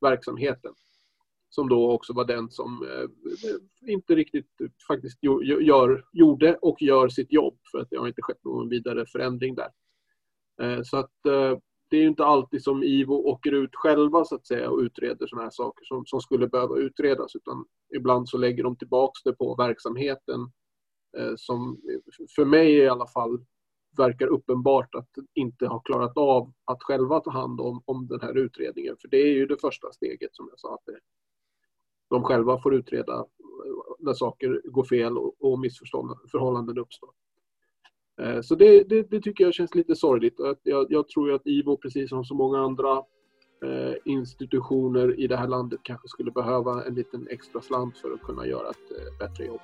verksamheten 0.00 0.72
som 1.48 1.68
då 1.68 1.92
också 1.92 2.12
var 2.12 2.24
den 2.24 2.50
som 2.50 2.86
inte 3.86 4.14
riktigt 4.14 4.50
faktiskt 4.88 5.18
gör, 5.22 6.04
gjorde 6.12 6.56
och 6.56 6.82
gör 6.82 7.08
sitt 7.08 7.32
jobb 7.32 7.58
för 7.72 7.78
att 7.78 7.90
det 7.90 7.96
har 7.96 8.08
inte 8.08 8.22
skett 8.22 8.44
någon 8.44 8.68
vidare 8.68 9.06
förändring 9.06 9.54
där. 9.54 9.70
Så 10.84 10.96
att 10.96 11.16
det 11.92 11.98
är 11.98 12.06
inte 12.06 12.24
alltid 12.24 12.62
som 12.62 12.82
IVO 12.82 13.14
åker 13.14 13.52
ut 13.52 13.74
själva 13.74 14.24
så 14.24 14.34
att 14.34 14.46
säga 14.46 14.70
och 14.70 14.78
utreder 14.78 15.26
sådana 15.26 15.44
här 15.44 15.50
saker 15.50 15.84
som, 15.84 16.06
som 16.06 16.20
skulle 16.20 16.48
behöva 16.48 16.76
utredas 16.76 17.36
utan 17.36 17.64
ibland 17.96 18.28
så 18.28 18.38
lägger 18.38 18.64
de 18.64 18.76
tillbaks 18.76 19.22
det 19.22 19.32
på 19.32 19.54
verksamheten 19.54 20.40
eh, 21.18 21.32
som 21.36 21.80
för 22.36 22.44
mig 22.44 22.72
i 22.72 22.88
alla 22.88 23.06
fall 23.06 23.44
verkar 23.96 24.26
uppenbart 24.26 24.94
att 24.94 25.08
inte 25.34 25.66
ha 25.66 25.80
klarat 25.80 26.16
av 26.16 26.52
att 26.64 26.82
själva 26.82 27.20
ta 27.20 27.30
hand 27.30 27.60
om, 27.60 27.82
om 27.84 28.06
den 28.06 28.20
här 28.20 28.38
utredningen. 28.38 28.96
För 29.00 29.08
det 29.08 29.16
är 29.16 29.34
ju 29.34 29.46
det 29.46 29.60
första 29.60 29.92
steget 29.92 30.36
som 30.36 30.48
jag 30.50 30.60
sa, 30.60 30.74
att 30.74 30.84
det, 30.86 30.98
de 32.10 32.22
själva 32.22 32.58
får 32.58 32.74
utreda 32.74 33.14
eh, 33.14 33.26
när 33.98 34.12
saker 34.12 34.62
går 34.64 34.84
fel 34.84 35.18
och 35.18 35.58
missförhållanden 35.58 36.78
uppstår. 36.78 37.11
Eh, 38.22 38.40
så 38.40 38.54
det, 38.54 38.84
det, 38.88 39.10
det, 39.10 39.20
tycker 39.20 39.44
jag 39.44 39.54
känns 39.54 39.74
lite 39.74 39.96
sorgligt. 39.96 40.34
Jag, 40.62 40.86
jag 40.90 41.08
tror 41.08 41.32
att 41.32 41.46
IVO, 41.46 41.76
precis 41.76 42.08
som 42.08 42.24
så 42.24 42.34
många 42.34 42.58
andra 42.58 42.96
eh, 43.64 43.94
institutioner 44.04 45.20
i 45.20 45.26
det 45.26 45.36
här 45.36 45.48
landet, 45.48 45.80
kanske 45.82 46.08
skulle 46.08 46.30
behöva 46.30 46.84
en 46.84 46.94
liten 46.94 47.28
extra 47.28 47.60
slant 47.60 47.98
för 47.98 48.12
att 48.12 48.22
kunna 48.22 48.46
göra 48.46 48.70
ett 48.70 48.90
eh, 48.90 49.18
bättre 49.18 49.44
jobb. 49.44 49.60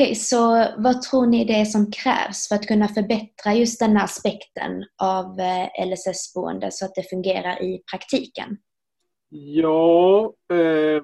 Okej, 0.00 0.08
okay, 0.08 0.14
så 0.14 0.66
vad 0.76 1.02
tror 1.02 1.26
ni 1.26 1.44
det 1.44 1.60
är 1.60 1.64
som 1.64 1.90
krävs 1.92 2.48
för 2.48 2.54
att 2.54 2.66
kunna 2.66 2.88
förbättra 2.88 3.54
just 3.54 3.80
den 3.80 3.96
här 3.96 4.04
aspekten 4.04 4.84
av 5.02 5.40
eh, 5.40 5.86
LSS-boende 5.86 6.70
så 6.70 6.84
att 6.84 6.94
det 6.94 7.10
fungerar 7.10 7.62
i 7.62 7.82
praktiken? 7.90 8.56
Ja, 9.28 10.32
eh, 10.52 11.02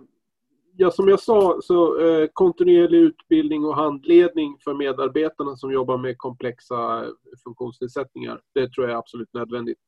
ja 0.77 0.91
som 0.91 1.09
jag 1.09 1.21
sa, 1.21 1.59
så 1.63 2.01
eh, 2.01 2.29
kontinuerlig 2.33 2.99
utbildning 2.99 3.65
och 3.65 3.77
handledning 3.77 4.57
för 4.65 4.75
medarbetarna 4.75 5.57
som 5.57 5.73
jobbar 5.73 5.99
med 5.99 6.19
komplexa 6.19 7.05
eh, 7.05 7.11
funktionsnedsättningar, 7.45 8.41
det 8.55 8.73
tror 8.73 8.87
jag 8.87 8.95
är 8.95 8.99
absolut 8.99 9.35
nödvändigt. 9.35 9.79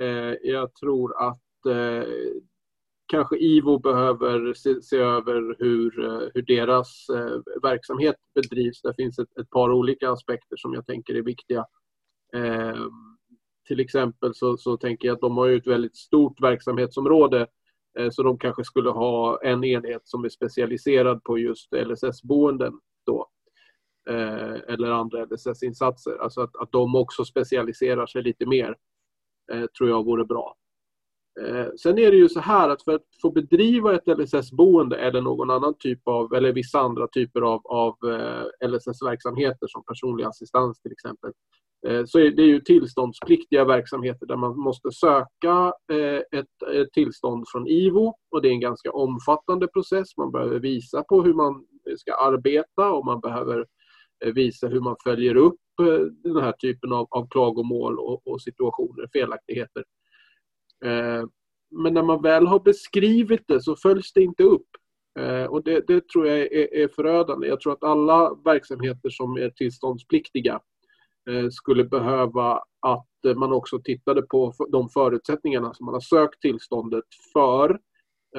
Eh, 0.00 0.34
jag 0.42 0.74
tror 0.74 1.22
att 1.28 1.66
eh, 1.66 2.08
kanske 3.06 3.36
IVO 3.36 3.78
behöver 3.78 4.54
se, 4.54 4.82
se 4.82 4.96
över 4.96 5.56
hur, 5.58 6.04
eh, 6.04 6.28
hur 6.34 6.42
deras 6.42 7.08
eh, 7.08 7.40
verksamhet 7.62 8.16
bedrivs. 8.34 8.82
Det 8.82 8.94
finns 8.94 9.18
ett, 9.18 9.38
ett, 9.40 9.50
par 9.50 9.72
olika 9.72 10.10
aspekter 10.10 10.56
som 10.56 10.74
jag 10.74 10.86
tänker 10.86 11.14
är 11.14 11.22
viktiga. 11.22 11.66
Eh, 12.34 12.86
till 13.68 13.80
exempel 13.80 14.34
så, 14.34 14.56
så 14.56 14.76
tänker 14.76 15.08
jag 15.08 15.14
att 15.14 15.20
de 15.20 15.36
har 15.36 15.46
ju 15.46 15.56
ett 15.56 15.66
väldigt 15.66 15.96
stort 15.96 16.40
verksamhetsområde 16.42 17.46
eh, 17.98 18.10
så 18.10 18.22
de 18.22 18.38
kanske 18.38 18.64
skulle 18.64 18.90
ha 18.90 19.40
en 19.42 19.64
enhet 19.64 20.02
som 20.04 20.24
är 20.24 20.28
specialiserad 20.28 21.24
på 21.24 21.38
just 21.38 21.72
LSS-boenden 21.72 22.72
då. 23.06 23.28
Eh, 24.10 24.54
eller 24.68 24.90
andra 24.90 25.24
LSS-insatser. 25.24 26.18
Alltså 26.22 26.40
att, 26.40 26.56
att 26.56 26.72
de 26.72 26.96
också 26.96 27.24
specialiserar 27.24 28.06
sig 28.06 28.22
lite 28.22 28.46
mer 28.46 28.76
eh, 29.52 29.66
tror 29.66 29.90
jag 29.90 30.04
vore 30.04 30.24
bra. 30.24 30.56
Eh, 31.40 31.66
sen 31.82 31.98
är 31.98 32.10
det 32.10 32.16
ju 32.16 32.28
så 32.28 32.40
här 32.40 32.68
att 32.68 32.82
för 32.82 32.94
att 32.94 33.04
få 33.22 33.30
bedriva 33.30 33.94
ett 33.94 34.06
LSS-boende 34.18 34.96
eller 34.96 35.20
någon 35.20 35.50
annan 35.50 35.74
typ 35.78 36.08
av, 36.08 36.34
eller 36.34 36.52
vissa 36.52 36.80
andra 36.80 37.08
typer 37.08 37.40
av, 37.40 37.60
av 37.64 37.96
eh, 38.10 38.68
LSS-verksamheter 38.68 39.66
som 39.66 39.84
personlig 39.84 40.24
assistans 40.24 40.80
till 40.80 40.92
exempel, 40.92 41.32
eh, 41.86 42.04
så 42.06 42.18
är 42.18 42.30
det 42.30 42.42
ju 42.42 42.60
tillståndspliktiga 42.60 43.64
verksamheter 43.64 44.26
där 44.26 44.36
man 44.36 44.58
måste 44.58 44.92
söka 44.92 45.72
eh, 45.92 46.38
ett, 46.38 46.74
ett 46.74 46.92
tillstånd 46.92 47.44
från 47.52 47.66
IVO 47.66 48.14
och 48.30 48.42
det 48.42 48.48
är 48.48 48.52
en 48.52 48.60
ganska 48.60 48.90
omfattande 48.90 49.66
process. 49.66 50.16
Man 50.16 50.32
behöver 50.32 50.58
visa 50.58 51.02
på 51.02 51.22
hur 51.22 51.34
man 51.34 51.64
ska 51.98 52.14
arbeta 52.14 52.92
och 52.92 53.04
man 53.04 53.20
behöver 53.20 53.66
eh, 54.24 54.32
visa 54.32 54.68
hur 54.68 54.80
man 54.80 54.96
följer 55.04 55.36
upp 55.36 55.60
eh, 55.80 56.30
den 56.32 56.36
här 56.36 56.52
typen 56.52 56.92
av, 56.92 57.06
av 57.10 57.28
klagomål 57.28 57.98
och, 57.98 58.26
och 58.26 58.42
situationer, 58.42 59.08
felaktigheter. 59.12 59.84
Eh, 60.84 61.24
men 61.70 61.94
när 61.94 62.02
man 62.02 62.22
väl 62.22 62.46
har 62.46 62.60
beskrivit 62.60 63.42
det 63.48 63.62
så 63.62 63.76
följs 63.76 64.12
det 64.12 64.22
inte 64.22 64.42
upp. 64.42 64.68
Eh, 65.18 65.44
och 65.44 65.64
det, 65.64 65.86
det 65.86 66.08
tror 66.08 66.26
jag 66.26 66.38
är, 66.38 66.74
är, 66.74 66.88
förödande. 66.88 67.48
Jag 67.48 67.60
tror 67.60 67.72
att 67.72 67.84
alla 67.84 68.34
verksamheter 68.44 69.10
som 69.10 69.36
är 69.36 69.50
tillståndspliktiga 69.50 70.60
eh, 71.30 71.48
skulle 71.50 71.84
behöva 71.84 72.62
att 72.80 73.36
man 73.36 73.52
också 73.52 73.78
tittade 73.78 74.22
på 74.22 74.52
de 74.68 74.88
förutsättningarna 74.88 75.74
som 75.74 75.86
man 75.86 75.94
har 75.94 76.00
sökt 76.00 76.40
tillståndet 76.40 77.04
för. 77.32 77.80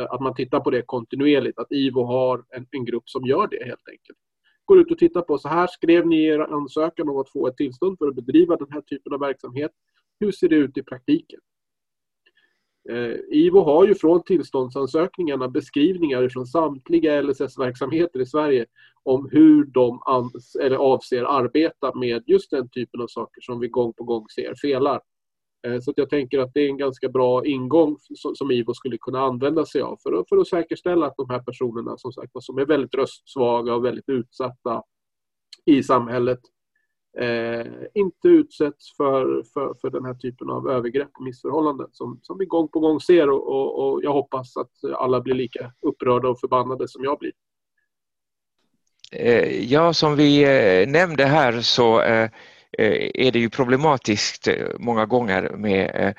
Att 0.10 0.22
man 0.22 0.36
tittar 0.36 0.60
på 0.60 0.70
det 0.70 0.82
kontinuerligt, 0.82 1.60
att 1.60 1.72
IVO 1.72 2.03
har 2.03 2.46
en, 2.50 2.65
en 2.72 2.86
grupp 2.86 3.10
som 3.10 3.25
gör 3.25 3.48
det 3.48 3.65
helt 3.65 3.89
enkelt. 3.89 4.20
Går 4.65 4.79
ut 4.79 4.91
och 4.91 4.98
tittar 4.98 5.22
på, 5.22 5.38
så 5.38 5.48
här 5.48 5.67
skrev 5.67 6.08
ni 6.08 6.15
i 6.15 6.25
er 6.25 6.39
ansökan 6.39 7.10
om 7.10 7.17
att 7.17 7.29
få 7.29 7.48
ett 7.48 7.58
tillstånd 7.58 7.98
för 7.98 8.08
att 8.08 8.15
bedriva 8.15 8.56
den 8.56 8.72
här 8.72 8.82
typen 8.82 9.13
av 9.13 9.20
verksamhet. 9.20 9.72
Hur 10.20 10.32
ser 10.32 10.50
det 10.50 10.56
ut 10.56 10.77
i 10.77 10.84
praktiken? 10.84 11.39
Eh, 12.89 13.15
IVO 13.29 13.60
har 13.60 13.88
ju 13.88 13.96
från 13.96 14.24
tillståndsansökningarna 14.24 15.48
beskrivningar 15.48 16.29
från 16.29 16.46
samtliga 16.46 17.22
LSS-verksamheter 17.22 18.20
i 18.20 18.25
Sverige 18.25 18.65
om 19.03 19.29
hur 19.32 19.65
de 19.65 20.01
eller 20.62 20.75
avser 20.75 21.24
arbeta 21.24 21.96
med 21.96 22.24
just 22.27 22.51
den 22.51 22.70
typen 22.70 23.01
av 23.01 23.08
saker 23.08 23.41
som 23.41 23.60
vi 23.60 23.67
gång 23.67 23.94
på 23.94 24.03
gång 24.03 24.25
ser 24.36 24.56
felar. 24.62 25.01
Eh, 25.67 25.79
så 25.79 25.94
jag 25.96 26.10
tänker 26.10 26.39
att 26.39 26.53
det 26.53 26.62
är 26.62 26.70
en 26.70 26.77
ganska 26.77 27.10
bra 27.10 27.46
ingång 27.46 27.98
som 28.36 28.51
IVO 28.51 28.74
skulle 28.74 28.98
kunna 28.98 29.20
använda 29.20 29.65
sig 29.65 29.82
av 29.82 29.98
för 30.03 30.13
att, 30.13 30.29
för 30.29 30.38
att 30.38 30.48
säkerställa 30.48 31.06
att 31.06 31.17
de 31.17 31.29
här 31.29 31.39
personerna 31.39 31.98
som 31.98 32.13
sagt 32.13 32.32
som 32.39 32.58
är 32.58 32.65
väldigt 32.65 32.96
röstsvaga 32.96 33.75
och 33.75 33.86
väldigt 33.86 34.10
utsatta 34.10 34.84
i 35.65 35.84
samhället 35.84 36.39
eh, 37.20 37.68
inte 37.94 38.28
utsätts 38.28 38.98
för, 38.98 39.44
för, 39.54 39.74
för 39.82 39.90
den 39.90 40.06
här 40.06 40.14
typen 40.14 40.50
av 40.50 40.70
övergrepp 40.70 41.10
och 41.14 41.24
missförhållanden 41.24 41.88
som, 41.92 42.20
som 42.24 42.38
vi 42.38 42.46
gång 42.46 42.68
på 42.68 42.80
gång 42.80 43.00
ser 43.00 43.30
och, 43.30 43.48
och, 43.48 43.94
och 43.94 44.04
jag 44.04 44.14
hoppas 44.14 44.58
att 44.58 44.72
alla 44.98 45.22
blir 45.22 45.34
lika 45.34 45.72
upprörda 45.82 46.30
och 46.30 46.40
förbannade 46.40 46.88
som 46.88 47.04
jag 47.04 47.20
blir. 47.20 47.32
Eh, 49.12 49.64
ja, 49.74 49.94
som 49.94 50.16
vi 50.16 50.44
eh, 50.44 50.88
nämnde 50.88 51.26
här 51.26 51.62
så 51.62 52.02
eh, 52.02 52.30
är 53.14 53.32
det 53.32 53.40
ju 53.40 53.50
problematiskt 53.50 54.48
många 54.80 55.06
gånger 55.06 55.50
med 55.50 56.14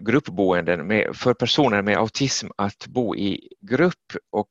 gruppboenden 0.00 0.86
med, 0.86 1.16
för 1.16 1.34
personer 1.34 1.82
med 1.82 1.96
autism 1.96 2.48
att 2.56 2.86
bo 2.86 3.16
i 3.16 3.48
grupp 3.60 4.12
och 4.30 4.48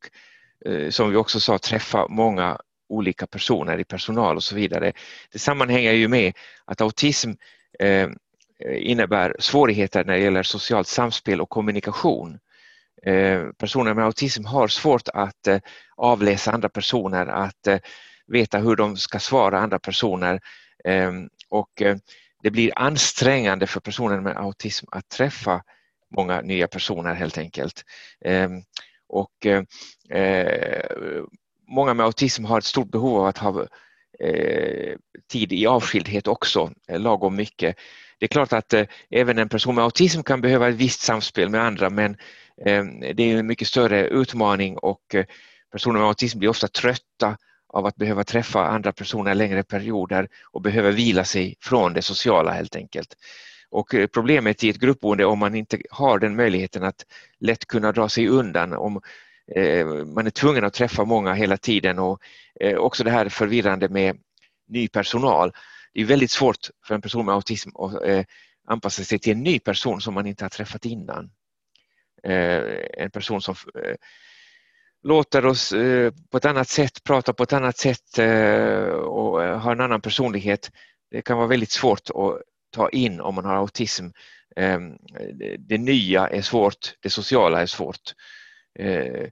som 0.89 1.09
vi 1.09 1.15
också 1.15 1.39
sa 1.39 1.57
träffa 1.57 2.07
många 2.07 2.57
olika 2.91 3.27
personer 3.27 3.79
i 3.79 3.83
personal 3.83 4.35
och 4.35 4.43
så 4.43 4.55
vidare. 4.55 4.93
Det 5.31 5.39
sammanhänger 5.39 5.91
ju 5.91 6.07
med 6.07 6.33
att 6.65 6.81
autism 6.81 7.31
eh, 7.79 8.09
innebär 8.69 9.35
svårigheter 9.39 10.05
när 10.05 10.13
det 10.13 10.19
gäller 10.19 10.43
socialt 10.43 10.87
samspel 10.87 11.41
och 11.41 11.49
kommunikation. 11.49 12.39
Eh, 13.05 13.43
personer 13.57 13.93
med 13.93 14.05
autism 14.05 14.45
har 14.45 14.67
svårt 14.67 15.07
att 15.13 15.47
eh, 15.47 15.59
avläsa 15.97 16.51
andra 16.51 16.69
personer, 16.69 17.25
att 17.27 17.67
eh, 17.67 17.79
veta 18.27 18.57
hur 18.57 18.75
de 18.75 18.97
ska 18.97 19.19
svara 19.19 19.59
andra 19.59 19.79
personer 19.79 20.39
ehm, 20.85 21.29
och 21.49 21.81
eh, 21.81 21.97
det 22.43 22.51
blir 22.51 22.71
ansträngande 22.75 23.67
för 23.67 23.79
personer 23.79 24.19
med 24.19 24.37
autism 24.37 24.85
att 24.91 25.09
träffa 25.09 25.63
många 26.15 26.41
nya 26.41 26.67
personer 26.67 27.13
helt 27.13 27.37
enkelt. 27.37 27.83
Ehm, 28.25 28.61
och 29.07 29.45
eh, 29.45 29.63
många 31.71 31.93
med 31.93 32.05
autism 32.05 32.45
har 32.45 32.57
ett 32.57 32.65
stort 32.65 32.91
behov 32.91 33.19
av 33.19 33.25
att 33.25 33.37
ha 33.37 33.65
eh, 34.19 34.95
tid 35.31 35.53
i 35.53 35.67
avskildhet 35.67 36.27
också, 36.27 36.71
eh, 36.87 36.99
lagom 36.99 37.35
mycket. 37.35 37.75
Det 38.19 38.25
är 38.25 38.27
klart 38.27 38.53
att 38.53 38.73
eh, 38.73 38.85
även 39.09 39.37
en 39.37 39.49
person 39.49 39.75
med 39.75 39.83
autism 39.83 40.21
kan 40.23 40.41
behöva 40.41 40.69
ett 40.69 40.75
visst 40.75 41.01
samspel 41.01 41.49
med 41.49 41.61
andra 41.61 41.89
men 41.89 42.11
eh, 42.65 42.83
det 43.15 43.23
är 43.23 43.37
en 43.37 43.47
mycket 43.47 43.67
större 43.67 44.07
utmaning 44.07 44.77
och 44.77 45.15
eh, 45.15 45.25
personer 45.71 45.99
med 45.99 46.07
autism 46.07 46.39
blir 46.39 46.49
ofta 46.49 46.67
trötta 46.67 47.37
av 47.73 47.85
att 47.85 47.95
behöva 47.95 48.23
träffa 48.23 48.67
andra 48.67 48.91
personer 48.91 49.35
längre 49.35 49.63
perioder 49.63 50.27
och 50.51 50.61
behöver 50.61 50.91
vila 50.91 51.23
sig 51.23 51.55
från 51.61 51.93
det 51.93 52.01
sociala 52.01 52.51
helt 52.51 52.75
enkelt. 52.75 53.15
Och 53.69 53.93
eh, 53.93 54.07
problemet 54.07 54.63
i 54.63 54.69
ett 54.69 54.79
gruppboende 54.79 55.25
om 55.25 55.39
man 55.39 55.55
inte 55.55 55.81
har 55.89 56.19
den 56.19 56.35
möjligheten 56.35 56.83
att 56.83 57.05
lätt 57.39 57.65
kunna 57.65 57.91
dra 57.91 58.09
sig 58.09 58.27
undan, 58.27 58.73
om 58.73 59.01
Eh, 59.55 59.85
man 59.85 60.25
är 60.25 60.29
tvungen 60.29 60.63
att 60.63 60.73
träffa 60.73 61.05
många 61.05 61.33
hela 61.33 61.57
tiden 61.57 61.99
och 61.99 62.21
eh, 62.59 62.77
också 62.77 63.03
det 63.03 63.11
här 63.11 63.29
förvirrande 63.29 63.89
med 63.89 64.17
ny 64.67 64.87
personal. 64.87 65.51
Det 65.93 66.01
är 66.01 66.05
väldigt 66.05 66.31
svårt 66.31 66.69
för 66.85 66.95
en 66.95 67.01
person 67.01 67.25
med 67.25 67.35
autism 67.35 67.69
att 67.75 68.03
eh, 68.03 68.23
anpassa 68.67 69.03
sig 69.03 69.19
till 69.19 69.31
en 69.31 69.43
ny 69.43 69.59
person 69.59 70.01
som 70.01 70.13
man 70.13 70.27
inte 70.27 70.43
har 70.43 70.49
träffat 70.49 70.85
innan. 70.85 71.31
En 72.23 73.11
person 73.11 73.41
som 73.41 73.55
låter 75.03 75.45
oss 75.45 75.73
på 76.29 76.37
ett 76.37 76.45
annat 76.45 76.69
sätt, 76.69 77.03
prata 77.03 77.33
på 77.33 77.43
ett 77.43 77.53
annat 77.53 77.77
sätt 77.77 78.17
och 79.05 79.41
har 79.41 79.71
en 79.71 79.81
annan 79.81 80.01
personlighet. 80.01 80.71
Det 81.11 81.21
kan 81.21 81.37
vara 81.37 81.47
väldigt 81.47 81.71
svårt 81.71 82.09
att 82.09 82.41
ta 82.71 82.89
in 82.89 83.21
om 83.21 83.35
man 83.35 83.45
har 83.45 83.55
autism. 83.55 84.05
Ehm, 84.55 84.97
det 85.59 85.77
nya 85.77 86.27
är 86.27 86.41
svårt, 86.41 86.95
det 86.99 87.09
sociala 87.09 87.61
är 87.61 87.65
svårt. 87.65 88.13
Eh, 88.79 89.29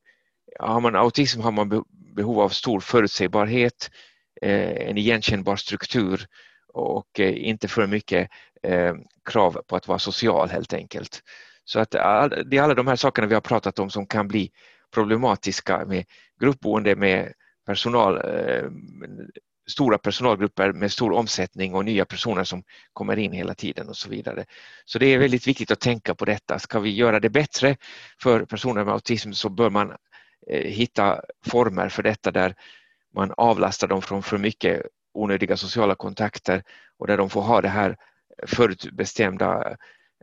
har 0.59 0.79
man 0.79 0.95
autism 0.95 1.41
har 1.41 1.51
man 1.51 1.83
behov 2.15 2.39
av 2.39 2.49
stor 2.49 2.79
förutsägbarhet, 2.79 3.91
eh, 4.41 4.89
en 4.89 4.97
igenkännbar 4.97 5.55
struktur 5.55 6.25
och 6.73 7.19
eh, 7.19 7.47
inte 7.47 7.67
för 7.67 7.87
mycket 7.87 8.29
eh, 8.63 8.95
krav 9.25 9.61
på 9.67 9.75
att 9.75 9.87
vara 9.87 9.99
social 9.99 10.49
helt 10.49 10.73
enkelt. 10.73 11.21
Så 11.63 11.79
att 11.79 11.91
det 11.91 11.97
är 12.57 12.61
alla 12.61 12.73
de 12.73 12.87
här 12.87 12.95
sakerna 12.95 13.27
vi 13.27 13.33
har 13.33 13.41
pratat 13.41 13.79
om 13.79 13.89
som 13.89 14.07
kan 14.07 14.27
bli 14.27 14.51
problematiska 14.93 15.85
med 15.85 16.05
gruppboende 16.39 16.95
med 16.95 17.33
personal, 17.65 18.17
eh, 18.17 18.69
stora 19.69 19.97
personalgrupper 19.97 20.71
med 20.73 20.91
stor 20.91 21.11
omsättning 21.11 21.75
och 21.75 21.85
nya 21.85 22.05
personer 22.05 22.43
som 22.43 22.63
kommer 22.93 23.19
in 23.19 23.31
hela 23.31 23.53
tiden 23.53 23.89
och 23.89 23.97
så 23.97 24.09
vidare. 24.09 24.45
Så 24.85 24.99
det 24.99 25.05
är 25.05 25.17
väldigt 25.17 25.47
viktigt 25.47 25.71
att 25.71 25.79
tänka 25.79 26.15
på 26.15 26.25
detta. 26.25 26.59
Ska 26.59 26.79
vi 26.79 26.89
göra 26.89 27.19
det 27.19 27.29
bättre 27.29 27.77
för 28.21 28.45
personer 28.45 28.83
med 28.83 28.93
autism 28.93 29.31
så 29.31 29.49
bör 29.49 29.69
man 29.69 29.95
eh, 30.47 30.65
hitta 30.65 31.21
former 31.45 31.89
för 31.89 32.03
detta 32.03 32.31
där 32.31 32.55
man 33.15 33.33
avlastar 33.37 33.87
dem 33.87 34.01
från 34.01 34.23
för 34.23 34.37
mycket 34.37 34.81
onödiga 35.13 35.57
sociala 35.57 35.95
kontakter 35.95 36.63
och 36.97 37.07
där 37.07 37.17
de 37.17 37.29
får 37.29 37.41
ha 37.41 37.61
det 37.61 37.69
här 37.69 37.97
förutbestämda 38.47 39.77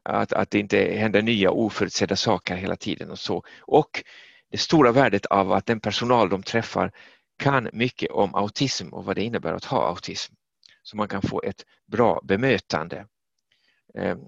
att, 0.04 0.32
att 0.32 0.50
det 0.50 0.58
inte 0.58 0.78
händer 0.78 1.22
nya 1.22 1.50
oförutsedda 1.50 2.16
saker 2.16 2.56
hela 2.56 2.76
tiden 2.76 3.10
och 3.10 3.18
så. 3.18 3.42
Och 3.60 4.02
det 4.50 4.58
stora 4.58 4.92
värdet 4.92 5.26
av 5.26 5.52
att 5.52 5.66
den 5.66 5.80
personal 5.80 6.28
de 6.28 6.42
träffar 6.42 6.92
kan 7.38 7.68
mycket 7.72 8.10
om 8.10 8.34
autism 8.34 8.88
och 8.88 9.04
vad 9.04 9.16
det 9.16 9.24
innebär 9.24 9.52
att 9.52 9.64
ha 9.64 9.88
autism. 9.88 10.34
Så 10.82 10.96
man 10.96 11.08
kan 11.08 11.22
få 11.22 11.42
ett 11.42 11.64
bra 11.86 12.20
bemötande. 12.24 13.06
Ehm, 13.98 14.18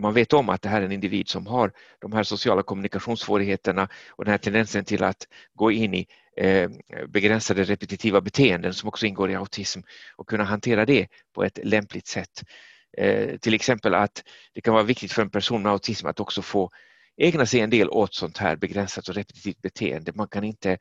man 0.00 0.14
vet 0.14 0.32
om 0.32 0.48
att 0.48 0.62
det 0.62 0.68
här 0.68 0.80
är 0.80 0.84
en 0.84 0.92
individ 0.92 1.28
som 1.28 1.46
har 1.46 1.72
de 1.98 2.12
här 2.12 2.22
sociala 2.22 2.62
kommunikationssvårigheterna 2.62 3.88
och 4.10 4.24
den 4.24 4.32
här 4.32 4.38
tendensen 4.38 4.84
till 4.84 5.04
att 5.04 5.28
gå 5.54 5.70
in 5.70 5.94
i 5.94 6.06
ehm, 6.36 6.72
begränsade 7.08 7.64
repetitiva 7.64 8.20
beteenden 8.20 8.74
som 8.74 8.88
också 8.88 9.06
ingår 9.06 9.30
i 9.30 9.34
autism 9.34 9.80
och 10.16 10.28
kunna 10.28 10.44
hantera 10.44 10.86
det 10.86 11.08
på 11.34 11.44
ett 11.44 11.58
lämpligt 11.62 12.06
sätt. 12.06 12.42
Ehm, 12.98 13.38
till 13.38 13.54
exempel 13.54 13.94
att 13.94 14.22
det 14.52 14.60
kan 14.60 14.74
vara 14.74 14.84
viktigt 14.84 15.12
för 15.12 15.22
en 15.22 15.30
person 15.30 15.62
med 15.62 15.72
autism 15.72 16.06
att 16.06 16.20
också 16.20 16.42
få 16.42 16.70
ägna 17.16 17.46
sig 17.46 17.60
en 17.60 17.70
del 17.70 17.90
åt 17.90 18.14
sånt 18.14 18.38
här 18.38 18.56
begränsat 18.56 19.08
och 19.08 19.14
repetitivt 19.14 19.62
beteende. 19.62 20.12
Man 20.14 20.28
kan 20.28 20.44
inte 20.44 20.78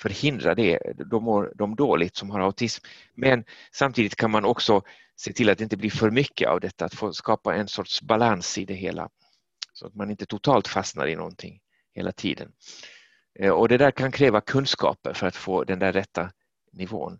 förhindra 0.00 0.54
det. 0.54 0.78
Då 0.96 1.20
mår 1.20 1.52
de 1.54 1.76
dåligt 1.76 2.16
som 2.16 2.30
har 2.30 2.40
autism. 2.40 2.84
Men 3.14 3.44
samtidigt 3.72 4.16
kan 4.16 4.30
man 4.30 4.44
också 4.44 4.82
se 5.16 5.32
till 5.32 5.50
att 5.50 5.58
det 5.58 5.64
inte 5.64 5.76
blir 5.76 5.90
för 5.90 6.10
mycket 6.10 6.48
av 6.48 6.60
detta, 6.60 6.84
att 6.84 6.94
få 6.94 7.12
skapa 7.12 7.54
en 7.54 7.68
sorts 7.68 8.02
balans 8.02 8.58
i 8.58 8.64
det 8.64 8.74
hela. 8.74 9.08
Så 9.72 9.86
att 9.86 9.94
man 9.94 10.10
inte 10.10 10.26
totalt 10.26 10.68
fastnar 10.68 11.06
i 11.06 11.16
någonting 11.16 11.60
hela 11.94 12.12
tiden. 12.12 12.52
Eh, 13.38 13.50
och 13.50 13.68
det 13.68 13.78
där 13.78 13.90
kan 13.90 14.12
kräva 14.12 14.40
kunskaper 14.40 15.12
för 15.12 15.26
att 15.26 15.36
få 15.36 15.64
den 15.64 15.78
där 15.78 15.92
rätta 15.92 16.30
nivån. 16.72 17.18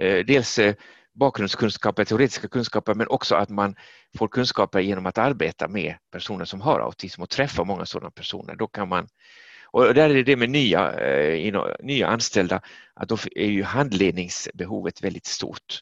Eh, 0.00 0.24
dels 0.24 0.58
eh, 0.58 0.74
bakgrundskunskaper, 1.12 2.04
teoretiska 2.04 2.48
kunskaper, 2.48 2.94
men 2.94 3.08
också 3.08 3.34
att 3.34 3.48
man 3.48 3.76
får 4.18 4.28
kunskaper 4.28 4.80
genom 4.80 5.06
att 5.06 5.18
arbeta 5.18 5.68
med 5.68 5.94
personer 6.10 6.44
som 6.44 6.60
har 6.60 6.80
autism 6.80 7.22
och 7.22 7.30
träffa 7.30 7.64
många 7.64 7.86
sådana 7.86 8.10
personer. 8.10 8.56
Då 8.56 8.66
kan 8.66 8.88
man, 8.88 9.08
och 9.72 9.94
där 9.94 10.10
är 10.10 10.14
det 10.14 10.22
det 10.22 10.36
med 10.36 10.50
nya, 10.50 10.92
eh, 10.92 11.74
nya 11.80 12.06
anställda, 12.06 12.60
att 12.94 13.08
då 13.08 13.16
är 13.34 13.46
ju 13.46 13.62
handledningsbehovet 13.62 15.04
väldigt 15.04 15.26
stort. 15.26 15.80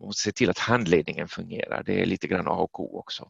Man 0.00 0.06
måste 0.06 0.22
se 0.22 0.32
till 0.32 0.50
att 0.50 0.58
handledningen 0.58 1.28
fungerar, 1.28 1.82
det 1.86 2.02
är 2.02 2.06
lite 2.06 2.26
grann 2.26 2.48
A 2.48 2.50
och 2.50 2.80
O 2.80 2.98
också. 2.98 3.28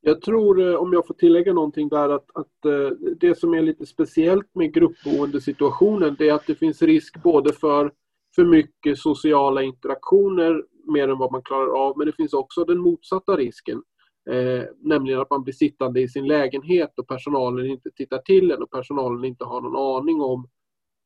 Jag 0.00 0.22
tror, 0.22 0.70
eh, 0.70 0.74
om 0.74 0.92
jag 0.92 1.06
får 1.06 1.14
tillägga 1.14 1.52
någonting 1.52 1.88
där, 1.88 2.08
att, 2.08 2.26
att 2.34 2.64
eh, 2.64 2.96
det 3.20 3.38
som 3.38 3.54
är 3.54 3.62
lite 3.62 3.86
speciellt 3.86 4.54
med 4.54 4.74
gruppboendesituationen 4.74 6.16
det 6.18 6.28
är 6.28 6.32
att 6.32 6.46
det 6.46 6.54
finns 6.54 6.82
risk 6.82 7.22
både 7.22 7.52
för 7.52 7.92
för 8.34 8.44
mycket 8.44 8.98
sociala 8.98 9.62
interaktioner 9.62 10.64
mer 10.92 11.08
än 11.08 11.18
vad 11.18 11.32
man 11.32 11.42
klarar 11.42 11.86
av, 11.86 11.98
men 11.98 12.06
det 12.06 12.12
finns 12.12 12.32
också 12.32 12.64
den 12.64 12.78
motsatta 12.78 13.36
risken. 13.36 13.82
Eh, 14.30 14.64
nämligen 14.80 15.20
att 15.20 15.30
man 15.30 15.42
blir 15.42 15.54
sittande 15.54 16.00
i 16.00 16.08
sin 16.08 16.26
lägenhet 16.26 16.98
och 16.98 17.08
personalen 17.08 17.66
inte 17.66 17.90
tittar 17.90 18.18
till 18.18 18.50
en 18.50 18.62
och 18.62 18.70
personalen 18.70 19.24
inte 19.24 19.44
har 19.44 19.60
någon 19.60 19.96
aning 19.96 20.20
om 20.20 20.48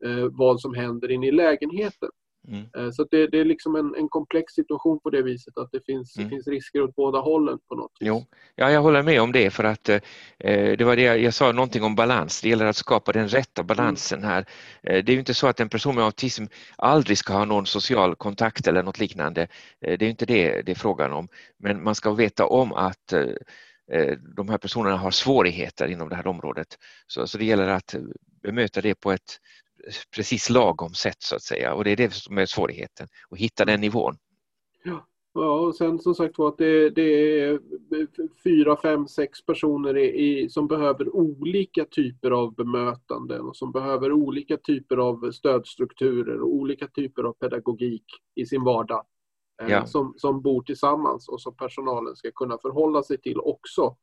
eh, 0.05 0.29
vad 0.31 0.61
som 0.61 0.75
händer 0.75 1.11
inne 1.11 1.29
i 1.29 1.33
lägenheten. 1.33 2.11
Mm. 2.49 2.67
Eh, 2.77 2.91
så 2.91 3.05
det, 3.11 3.27
det, 3.27 3.39
är 3.39 3.45
liksom 3.45 3.77
en, 3.77 3.95
en, 3.95 4.09
komplex 4.09 4.53
situation 4.53 5.01
på 5.01 5.11
det 5.11 5.23
viset 5.23 5.59
att 5.59 5.69
det 5.73 5.85
finns, 5.87 6.17
mm. 6.17 6.29
det 6.29 6.35
finns 6.35 6.47
risker 6.47 6.83
åt 6.83 6.95
båda 6.95 7.19
hållen 7.19 7.59
på 7.69 7.75
något 7.75 7.93
vis. 8.01 8.07
Jo, 8.09 8.27
ja, 8.55 8.71
jag 8.71 8.83
håller 8.83 9.03
med 9.03 9.21
om 9.23 9.33
det 9.33 9.51
för 9.51 9.65
att 9.65 9.89
eh, 9.89 10.01
det 10.39 10.85
var 10.85 10.97
det 10.97 11.03
jag, 11.03 11.21
jag, 11.21 11.35
sa 11.35 11.53
någonting 11.53 11.83
om 11.83 11.95
balans. 11.95 12.41
Det 12.43 12.49
gäller 12.49 12.67
att 12.67 12.77
skapa 12.77 13.13
den 13.13 13.29
rätta 13.29 13.63
balansen 13.63 14.25
här. 14.25 14.47
Eh, 14.83 15.05
det 15.05 15.13
är 15.13 15.15
ju 15.15 15.19
inte 15.19 15.35
så 15.35 15.47
att 15.47 15.61
en 15.61 15.69
person 15.69 15.95
med 15.95 16.05
autism 16.05 16.45
aldrig 16.77 17.19
ska 17.19 17.33
ha 17.33 17.45
någon 17.45 17.67
social 17.67 18.15
kontakt 18.15 18.67
eller 18.67 18.83
något 18.83 18.99
liknande. 18.99 19.43
Eh, 19.81 19.99
det 19.99 20.05
är 20.05 20.11
inte 20.11 20.27
det 20.27 20.63
det 20.63 20.73
är 20.73 20.77
frågan 20.77 21.13
om. 21.13 21.29
Men 21.59 21.83
man 21.83 21.95
ska 21.95 22.13
veta 22.13 22.47
om 22.47 22.73
att 22.73 23.13
eh, 23.13 23.23
eh, 23.93 24.19
de 24.37 24.49
här 24.49 24.59
personerna 24.59 24.97
har 24.97 25.11
svårigheter 25.11 25.89
inom 25.89 26.09
det 26.09 26.17
här 26.17 26.27
området. 26.27 26.69
Så, 27.07 27.27
så 27.27 27.39
det 27.39 27.45
gäller 27.45 27.69
att 27.69 27.95
bemöta 28.43 28.81
det 28.81 28.95
på 28.95 29.13
ett 29.13 29.41
precis 30.17 30.51
lagom 30.51 30.95
sätt 30.95 31.23
så 31.23 31.37
att 31.37 31.43
säga 31.43 31.75
och 31.75 31.85
det 31.85 31.91
är 31.91 31.97
det 31.97 32.15
som 32.15 32.39
är 32.39 32.47
svårigheten, 32.47 33.09
att 33.31 33.39
hitta 33.39 33.65
den 33.65 33.81
nivån. 33.81 34.17
Ja, 34.85 35.61
och 35.61 35.75
sen 35.75 35.99
som 35.99 36.15
sagt 36.15 36.39
var 36.39 36.49
att 36.49 36.59
det, 36.59 36.91
det, 36.91 37.41
är 37.41 37.61
fyra, 38.45 38.77
fem, 38.77 39.09
sex 39.09 39.47
personer 39.47 39.99
i, 39.99 40.49
som 40.51 40.69
behöver 40.69 41.17
olika 41.17 41.85
typer 41.85 42.31
av 42.31 42.55
bemötanden 42.55 43.41
och 43.41 43.57
som 43.57 43.73
behöver 43.73 44.13
olika 44.13 44.57
typer 44.57 44.97
av 44.97 45.31
stödstrukturer 45.31 46.41
och 46.41 46.55
olika 46.55 46.89
typer 46.89 47.23
av 47.23 47.33
pedagogik 47.33 48.05
i 48.35 48.47
sin 48.47 48.65
vardag. 48.65 49.05
Eh, 49.63 49.71
ja. 49.71 49.87
som, 49.87 50.15
som 50.17 50.43
bor 50.43 50.63
tillsammans 50.63 51.29
och 51.29 51.41
som 51.41 51.57
personalen 51.57 52.17
ska 52.17 52.31
kunna 52.31 52.59
förhålla 52.59 53.03
sig 53.03 53.19
till 53.21 53.41
också. 53.41 53.97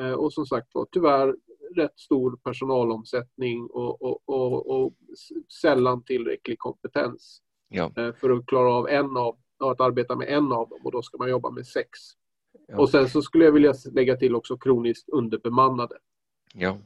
Eh, 0.00 0.12
och 0.12 0.32
som 0.32 0.46
sagt 0.46 0.74
var, 0.74 0.86
tyvärr 0.92 1.34
rätt 1.76 1.98
stor 1.98 2.36
personalomsättning 2.44 3.66
och, 3.66 4.02
och, 4.02 4.22
och, 4.26 4.70
och 4.70 4.92
sällan 5.62 6.04
tillräcklig 6.04 6.58
kompetens 6.58 7.42
ja. 7.68 7.92
Eh, 7.96 8.12
för 8.12 8.30
att 8.30 8.46
klara 8.46 8.72
av 8.72 8.88
en 8.88 9.16
av, 9.16 9.36
att 9.64 9.80
arbeta 9.80 10.16
med 10.16 10.28
en 10.28 10.52
av 10.52 10.68
dem 10.68 10.80
och 10.84 10.92
då 10.92 11.02
ska 11.02 11.18
man 11.18 11.30
jobba 11.30 11.50
med 11.50 11.66
sex. 11.66 11.88
Ja. 12.68 12.78
Och 12.78 12.90
sen 12.90 13.08
så 13.08 13.22
skulle 13.22 13.44
jag 13.44 13.52
vilja 13.52 13.74
lägga 13.92 14.16
till 14.16 14.34
också 14.34 14.56
kroniskt 14.56 15.08
underbemannade. 15.08 15.94
Ja. 16.54 16.78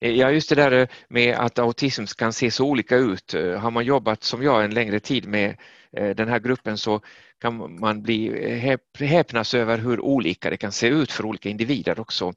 Eh, 0.00 0.10
ja, 0.10 0.30
just 0.30 0.48
det 0.48 0.54
där 0.54 0.88
med 1.08 1.36
att 1.36 1.58
autism 1.58 2.04
kan 2.18 2.32
se 2.32 2.50
så 2.50 2.66
olika 2.66 2.96
ut. 2.96 3.32
Har 3.32 3.70
man 3.70 3.84
jobbat 3.84 4.22
som 4.22 4.42
jag 4.42 4.64
en 4.64 4.74
längre 4.74 5.00
tid 5.00 5.28
med 5.28 5.56
den 5.92 6.28
här 6.28 6.38
gruppen 6.38 6.78
så 6.78 7.00
kan 7.40 7.80
man 7.80 8.02
bli 8.02 8.86
häpnas 8.98 9.54
över 9.54 9.78
hur 9.78 10.00
olika 10.00 10.50
det 10.50 10.56
kan 10.56 10.72
se 10.72 10.88
ut 10.88 11.12
för 11.12 11.26
olika 11.26 11.48
individer 11.48 12.00
också. 12.00 12.32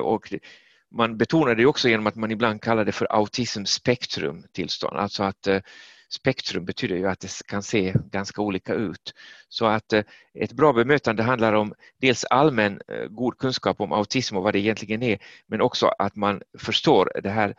Och 0.00 0.32
man 0.90 1.16
betonar 1.16 1.54
det 1.54 1.66
också 1.66 1.88
genom 1.88 2.06
att 2.06 2.16
man 2.16 2.30
ibland 2.30 2.62
kallar 2.62 2.84
det 2.84 2.92
för 2.92 3.06
autism 3.12 3.64
spektrum 3.64 4.44
tillstånd, 4.52 4.96
alltså 4.96 5.22
att 5.22 5.46
eh, 5.46 5.60
spektrum 6.10 6.64
betyder 6.64 6.96
ju 6.96 7.08
att 7.08 7.20
det 7.20 7.30
kan 7.46 7.62
se 7.62 7.94
ganska 8.10 8.42
olika 8.42 8.74
ut. 8.74 9.14
Så 9.48 9.66
att 9.66 9.92
eh, 9.92 10.02
ett 10.34 10.52
bra 10.52 10.72
bemötande 10.72 11.22
handlar 11.22 11.52
om 11.52 11.74
dels 12.00 12.24
allmän 12.24 12.80
eh, 12.88 13.04
god 13.08 13.38
kunskap 13.38 13.80
om 13.80 13.92
autism 13.92 14.36
och 14.36 14.42
vad 14.42 14.54
det 14.54 14.58
egentligen 14.58 15.02
är, 15.02 15.18
men 15.46 15.60
också 15.60 15.86
att 15.98 16.16
man 16.16 16.42
förstår 16.58 17.12
det 17.22 17.30
här 17.30 17.54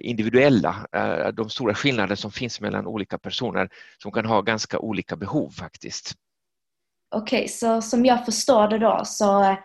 individuella, 0.00 0.86
de 1.32 1.50
stora 1.50 1.74
skillnader 1.74 2.14
som 2.14 2.32
finns 2.32 2.60
mellan 2.60 2.86
olika 2.86 3.18
personer 3.18 3.68
som 3.98 4.12
kan 4.12 4.26
ha 4.26 4.40
ganska 4.40 4.78
olika 4.78 5.16
behov 5.16 5.50
faktiskt. 5.50 6.14
Okej, 7.14 7.38
okay, 7.38 7.48
så 7.48 7.82
som 7.82 8.04
jag 8.04 8.24
förstår 8.24 8.68
det 8.68 8.78
då 8.78 9.02
så 9.04 9.56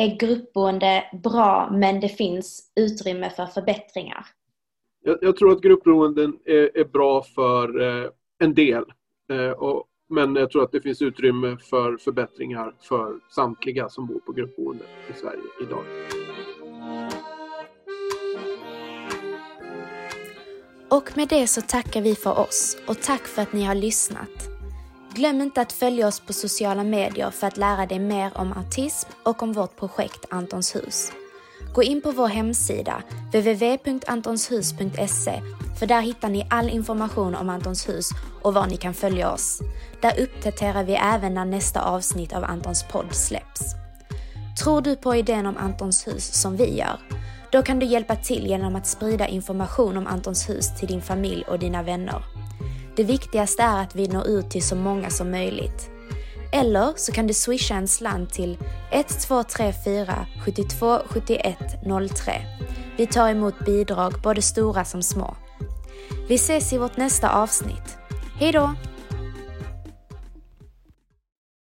är 0.00 0.16
gruppboende 0.16 1.04
bra 1.22 1.68
men 1.72 2.00
det 2.00 2.08
finns 2.08 2.72
utrymme 2.76 3.30
för 3.30 3.46
förbättringar? 3.46 4.26
Jag, 5.02 5.18
jag 5.20 5.36
tror 5.36 5.52
att 5.52 5.60
gruppboenden 5.60 6.38
är, 6.44 6.78
är 6.78 6.84
bra 6.84 7.22
för 7.22 7.80
eh, 7.80 8.10
en 8.38 8.54
del. 8.54 8.84
Eh, 9.30 9.50
och, 9.50 9.84
men 10.08 10.36
jag 10.36 10.50
tror 10.50 10.64
att 10.64 10.72
det 10.72 10.80
finns 10.80 11.02
utrymme 11.02 11.56
för 11.70 11.96
förbättringar 11.96 12.74
för 12.80 13.20
samtliga 13.34 13.88
som 13.88 14.06
bor 14.06 14.20
på 14.20 14.32
gruppboende 14.32 14.84
i 15.10 15.20
Sverige 15.20 15.42
idag. 15.62 15.84
Och 20.90 21.16
med 21.16 21.28
det 21.28 21.46
så 21.46 21.60
tackar 21.60 22.02
vi 22.02 22.14
för 22.14 22.38
oss 22.38 22.76
och 22.86 23.02
tack 23.02 23.26
för 23.26 23.42
att 23.42 23.52
ni 23.52 23.62
har 23.62 23.74
lyssnat. 23.74 24.49
Glöm 25.14 25.40
inte 25.40 25.60
att 25.60 25.72
följa 25.72 26.08
oss 26.08 26.20
på 26.20 26.32
sociala 26.32 26.84
medier 26.84 27.30
för 27.30 27.46
att 27.46 27.56
lära 27.56 27.86
dig 27.86 27.98
mer 27.98 28.32
om 28.34 28.52
autism 28.52 29.08
och 29.22 29.42
om 29.42 29.52
vårt 29.52 29.76
projekt 29.76 30.24
Antons 30.30 30.74
hus. 30.74 31.12
Gå 31.74 31.82
in 31.82 32.02
på 32.02 32.12
vår 32.12 32.28
hemsida 32.28 33.02
www.antonshus.se 33.32 35.42
för 35.78 35.86
där 35.86 36.00
hittar 36.00 36.28
ni 36.28 36.46
all 36.50 36.68
information 36.68 37.34
om 37.34 37.48
Antons 37.48 37.88
hus 37.88 38.08
och 38.42 38.54
var 38.54 38.66
ni 38.66 38.76
kan 38.76 38.94
följa 38.94 39.32
oss. 39.32 39.60
Där 40.02 40.20
uppdaterar 40.20 40.84
vi 40.84 40.94
även 40.94 41.34
när 41.34 41.44
nästa 41.44 41.82
avsnitt 41.82 42.32
av 42.32 42.44
Antons 42.44 42.82
podd 42.82 43.14
släpps. 43.14 43.74
Tror 44.62 44.80
du 44.80 44.96
på 44.96 45.14
idén 45.14 45.46
om 45.46 45.56
Antons 45.56 46.06
hus 46.06 46.40
som 46.40 46.56
vi 46.56 46.78
gör? 46.78 47.00
Då 47.52 47.62
kan 47.62 47.78
du 47.78 47.86
hjälpa 47.86 48.16
till 48.16 48.46
genom 48.46 48.76
att 48.76 48.86
sprida 48.86 49.28
information 49.28 49.96
om 49.96 50.06
Antons 50.06 50.48
hus 50.48 50.78
till 50.78 50.88
din 50.88 51.02
familj 51.02 51.44
och 51.48 51.58
dina 51.58 51.82
vänner. 51.82 52.24
Det 53.00 53.04
viktigaste 53.04 53.62
är 53.62 53.82
att 53.82 53.94
vi 53.96 54.08
når 54.08 54.26
ut 54.26 54.50
till 54.50 54.62
så 54.62 54.76
många 54.76 55.10
som 55.10 55.30
möjligt. 55.30 55.90
Eller 56.52 56.92
så 56.96 57.12
kan 57.12 57.26
du 57.26 57.34
swisha 57.34 57.74
en 57.74 57.88
slant 57.88 58.32
till 58.32 58.58
1234 58.90 60.26
72 60.44 60.98
71 61.06 61.58
03. 62.16 62.32
Vi 62.96 63.06
tar 63.06 63.30
emot 63.30 63.58
bidrag 63.66 64.14
både 64.22 64.42
stora 64.42 64.84
som 64.84 65.02
små. 65.02 65.36
Vi 66.28 66.34
ses 66.34 66.72
i 66.72 66.78
vårt 66.78 66.96
nästa 66.96 67.30
avsnitt. 67.30 67.98
Hejdå! 68.34 68.74